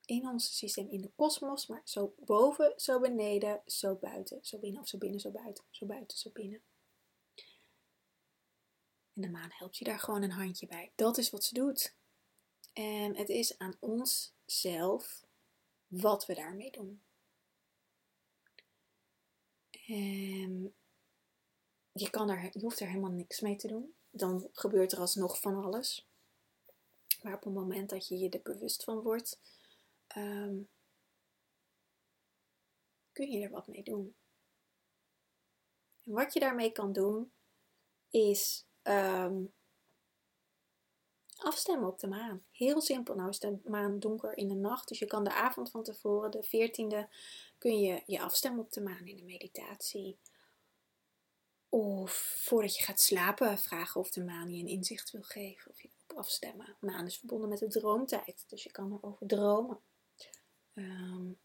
In 0.05 0.29
ons 0.29 0.57
systeem, 0.57 0.91
in 0.91 1.01
de 1.01 1.13
kosmos, 1.17 1.67
maar 1.67 1.83
zo 1.85 2.15
boven, 2.19 2.73
zo 2.77 3.01
beneden, 3.01 3.63
zo 3.67 3.95
buiten, 3.95 4.39
zo 4.43 4.59
binnen 4.59 4.81
of 4.81 4.89
zo 4.89 4.99
binnen, 4.99 5.21
zo 5.21 5.31
buiten, 5.31 5.65
zo 5.71 5.87
buiten, 5.87 6.19
zo 6.19 6.31
binnen. 6.31 6.63
En 9.15 9.23
de 9.23 9.31
maan 9.31 9.51
helpt 9.53 9.77
je 9.77 9.85
daar 9.85 9.99
gewoon 9.99 10.23
een 10.23 10.31
handje 10.31 10.67
bij. 10.67 10.93
Dat 10.95 11.19
is 11.19 11.31
wat 11.31 11.45
ze 11.45 11.55
doet. 11.55 11.95
En 12.73 13.17
het 13.17 13.29
is 13.29 13.59
aan 13.59 13.77
ons 13.81 14.35
zelf 14.45 15.25
wat 15.87 16.27
we 16.27 16.35
daarmee 16.35 16.71
doen. 16.71 17.03
En 19.87 20.75
je, 21.93 22.11
kan 22.11 22.31
er, 22.31 22.43
je 22.43 22.61
hoeft 22.61 22.81
er 22.81 22.89
helemaal 22.89 23.11
niks 23.11 23.41
mee 23.41 23.57
te 23.57 23.69
doen. 23.69 23.95
Dan 24.11 24.49
gebeurt 24.53 24.93
er 24.93 24.99
alsnog 24.99 25.41
van 25.41 25.65
alles. 25.65 26.09
Maar 27.25 27.35
op 27.35 27.45
het 27.45 27.53
moment 27.53 27.91
dat 27.91 28.09
je 28.09 28.19
je 28.19 28.29
er 28.29 28.43
bewust 28.43 28.85
van 28.85 29.01
wordt, 29.01 29.41
ehm, 30.07 30.57
kun 33.13 33.31
je 33.31 33.43
er 33.45 33.51
wat 33.51 33.67
mee 33.67 33.83
doen. 33.83 34.17
En 36.05 36.13
wat 36.13 36.33
je 36.33 36.41
daarmee 36.41 36.73
kan 36.73 36.93
doen, 36.93 37.33
is 38.11 38.67
um, 38.83 39.53
afstemmen 41.37 41.89
op 41.89 41.99
de 41.99 42.07
maan. 42.07 42.45
Heel 42.51 42.81
simpel. 42.81 43.15
Nou 43.15 43.29
is 43.29 43.39
de 43.39 43.59
maan 43.65 43.99
donker 43.99 44.37
in 44.37 44.49
de 44.49 44.55
nacht, 44.55 44.89
dus 44.89 44.99
je 44.99 45.07
kan 45.07 45.25
de 45.25 45.35
avond 45.35 45.71
van 45.71 45.83
tevoren, 45.83 46.31
de 46.31 46.45
14e, 46.45 47.15
kun 47.59 47.81
je 47.81 48.03
je 48.07 48.21
afstemmen 48.21 48.65
op 48.65 48.73
de 48.73 48.81
maan 48.81 49.07
in 49.07 49.17
de 49.17 49.25
meditatie. 49.25 50.19
Of 51.69 52.13
voordat 52.45 52.77
je 52.77 52.83
gaat 52.83 53.01
slapen, 53.01 53.59
vragen 53.59 54.01
of 54.01 54.11
de 54.11 54.25
maan 54.25 54.51
je 54.51 54.61
een 54.61 54.69
inzicht 54.69 55.11
wil 55.11 55.23
geven 55.23 55.71
of 55.71 55.83
afstemmen. 56.13 56.77
Maan 56.81 57.07
is 57.07 57.19
verbonden 57.19 57.49
met 57.49 57.59
de 57.59 57.69
droomtijd, 57.69 58.45
dus 58.49 58.63
je 58.63 58.71
kan 58.71 58.93
erover 58.93 59.27
dromen. 59.27 59.81
Um, 60.75 61.39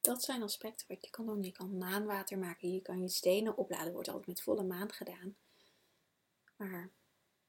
dat 0.00 0.22
zijn 0.22 0.42
aspecten 0.42 0.86
wat 0.88 1.04
je 1.04 1.10
kan 1.10 1.26
doen. 1.26 1.42
Je 1.42 1.52
kan 1.52 1.78
maanwater 1.78 2.38
maken, 2.38 2.72
je 2.72 2.82
kan 2.82 3.00
je 3.00 3.08
stenen 3.08 3.56
opladen, 3.56 3.92
wordt 3.92 4.08
altijd 4.08 4.26
met 4.26 4.42
volle 4.42 4.64
maan 4.64 4.92
gedaan. 4.92 5.36
Maar 6.56 6.90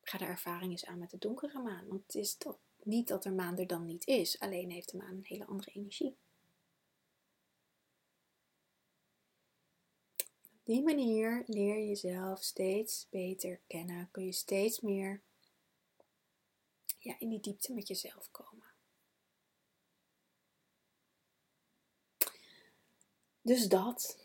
ga 0.01 0.17
de 0.17 0.25
ervaring 0.25 0.71
eens 0.71 0.85
aan 0.85 0.99
met 0.99 1.09
de 1.09 1.17
donkere 1.17 1.59
maan. 1.59 1.87
Want 1.87 2.03
het 2.05 2.15
is 2.15 2.37
dat, 2.37 2.59
niet 2.83 3.07
dat 3.07 3.25
er 3.25 3.33
maan 3.33 3.57
er 3.57 3.67
dan 3.67 3.85
niet 3.85 4.07
is, 4.07 4.39
alleen 4.39 4.71
heeft 4.71 4.91
de 4.91 4.97
maan 4.97 5.15
een 5.15 5.25
hele 5.25 5.45
andere 5.45 5.71
energie. 5.71 6.17
Die 10.65 10.83
manier 10.83 11.43
leer 11.47 11.77
je 11.77 11.87
jezelf 11.87 12.43
steeds 12.43 13.07
beter 13.09 13.59
kennen. 13.67 14.09
Kun 14.11 14.25
je 14.25 14.31
steeds 14.31 14.79
meer 14.79 15.21
ja, 16.99 17.15
in 17.19 17.29
die 17.29 17.39
diepte 17.39 17.73
met 17.73 17.87
jezelf 17.87 18.31
komen. 18.31 18.73
Dus 23.41 23.67
dat. 23.67 24.17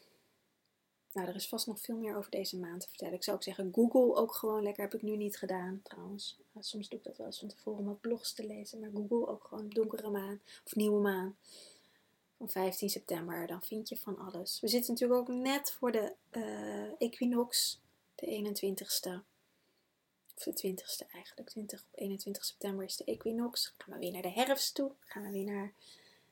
Nou, 1.13 1.29
er 1.29 1.35
is 1.35 1.49
vast 1.49 1.67
nog 1.67 1.81
veel 1.81 1.97
meer 1.97 2.17
over 2.17 2.31
deze 2.31 2.59
maand 2.59 2.81
te 2.81 2.89
vertellen. 2.89 3.15
Ik 3.15 3.25
zou 3.25 3.37
ook 3.37 3.43
zeggen, 3.43 3.73
Google 3.75 4.15
ook 4.15 4.35
gewoon 4.35 4.63
lekker. 4.63 4.83
Heb 4.83 4.95
ik 4.95 5.03
nu 5.03 5.17
niet 5.17 5.37
gedaan 5.37 5.81
trouwens. 5.83 6.39
soms 6.59 6.89
doe 6.89 6.99
ik 6.99 7.05
dat 7.05 7.17
wel 7.17 7.27
eens 7.27 7.39
van 7.39 7.49
tevoren 7.49 7.79
om 7.79 7.87
wat 7.87 8.01
blogs 8.01 8.33
te 8.33 8.47
lezen. 8.47 8.81
Maar 8.81 8.91
Google 8.91 9.27
ook 9.27 9.45
gewoon 9.45 9.69
donkere 9.69 10.11
maan 10.11 10.41
of 10.65 10.75
nieuwe 10.75 11.01
maan. 11.01 11.37
Van 12.41 12.51
15 12.51 12.91
september. 12.91 13.47
Dan 13.47 13.63
vind 13.63 13.89
je 13.89 13.97
van 13.97 14.19
alles. 14.19 14.61
We 14.61 14.69
zitten 14.69 14.93
natuurlijk 14.93 15.21
ook 15.21 15.37
net 15.37 15.73
voor 15.73 15.93
de 15.93 16.15
uh, 16.31 16.93
equinox. 16.99 17.81
De 18.15 18.27
21ste. 18.27 19.29
Of 20.37 20.43
de 20.43 20.69
20ste 20.69 21.11
eigenlijk. 21.13 21.51
20 21.51 21.81
op 21.81 21.89
21 21.95 22.45
september 22.45 22.85
is 22.85 22.97
de 22.97 23.05
equinox. 23.05 23.75
gaan 23.79 23.95
we 23.95 24.01
weer 24.01 24.13
naar 24.13 24.23
de 24.23 24.31
herfst 24.31 24.75
toe. 24.75 24.93
gaan 25.01 25.23
we 25.23 25.31
weer 25.31 25.45
naar 25.45 25.73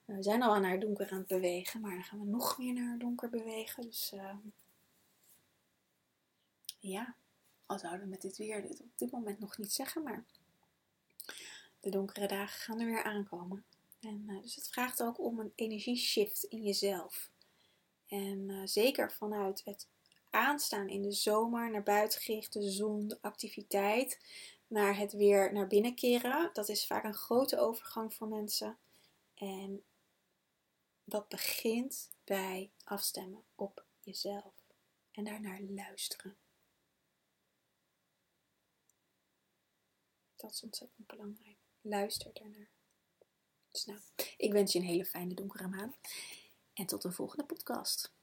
we 0.04 0.22
zijn 0.22 0.42
al 0.42 0.60
naar 0.60 0.80
donker 0.80 1.10
aan 1.10 1.18
het 1.18 1.26
bewegen, 1.26 1.80
maar 1.80 1.94
dan 1.94 2.04
gaan 2.04 2.18
we 2.18 2.26
nog 2.26 2.58
meer 2.58 2.72
naar 2.72 2.98
donker 2.98 3.30
bewegen. 3.30 3.82
Dus 3.82 4.12
uh, 4.14 4.34
ja, 6.78 7.14
al 7.66 7.78
zouden 7.78 8.02
we 8.02 8.08
met 8.08 8.20
dit 8.20 8.36
weer 8.36 8.62
dit 8.62 8.80
op 8.80 8.98
dit 8.98 9.10
moment 9.10 9.38
nog 9.38 9.58
niet 9.58 9.72
zeggen, 9.72 10.02
maar 10.02 10.24
de 11.80 11.90
donkere 11.90 12.26
dagen 12.26 12.60
gaan 12.60 12.80
er 12.80 12.86
weer 12.86 13.02
aankomen. 13.02 13.64
En, 14.00 14.24
uh, 14.26 14.42
dus 14.42 14.54
het 14.54 14.68
vraagt 14.68 15.02
ook 15.02 15.18
om 15.20 15.38
een 15.38 15.52
energieshift 15.54 16.42
in 16.42 16.62
jezelf. 16.62 17.30
En 18.06 18.48
uh, 18.48 18.62
zeker 18.64 19.12
vanuit 19.12 19.64
het 19.64 19.88
aanstaan 20.30 20.88
in 20.88 21.02
de 21.02 21.12
zomer, 21.12 21.70
naar 21.70 21.82
buiten 21.82 22.50
de 22.50 22.70
zon, 22.70 23.08
de 23.08 23.18
activiteit, 23.20 24.20
naar 24.66 24.96
het 24.96 25.12
weer 25.12 25.52
naar 25.52 25.66
binnen 25.66 25.94
keren. 25.94 26.50
Dat 26.52 26.68
is 26.68 26.86
vaak 26.86 27.04
een 27.04 27.14
grote 27.14 27.58
overgang 27.58 28.14
voor 28.14 28.28
mensen. 28.28 28.78
En 29.34 29.84
dat 31.04 31.28
begint 31.28 32.10
bij 32.24 32.70
afstemmen 32.84 33.44
op 33.54 33.84
jezelf 34.00 34.54
en 35.12 35.24
daarnaar 35.24 35.60
luisteren. 35.60 36.36
Dat 40.36 40.50
is 40.50 40.62
ontzettend 40.62 41.06
belangrijk. 41.06 41.56
Luister 41.80 42.32
daarnaar. 42.32 42.77
Nou, 43.86 43.98
ik 44.36 44.52
wens 44.52 44.72
je 44.72 44.78
een 44.78 44.84
hele 44.84 45.04
fijne 45.04 45.34
donkere 45.34 45.68
maand. 45.68 45.96
En 46.74 46.86
tot 46.86 47.04
een 47.04 47.12
volgende 47.12 47.44
podcast. 47.44 48.17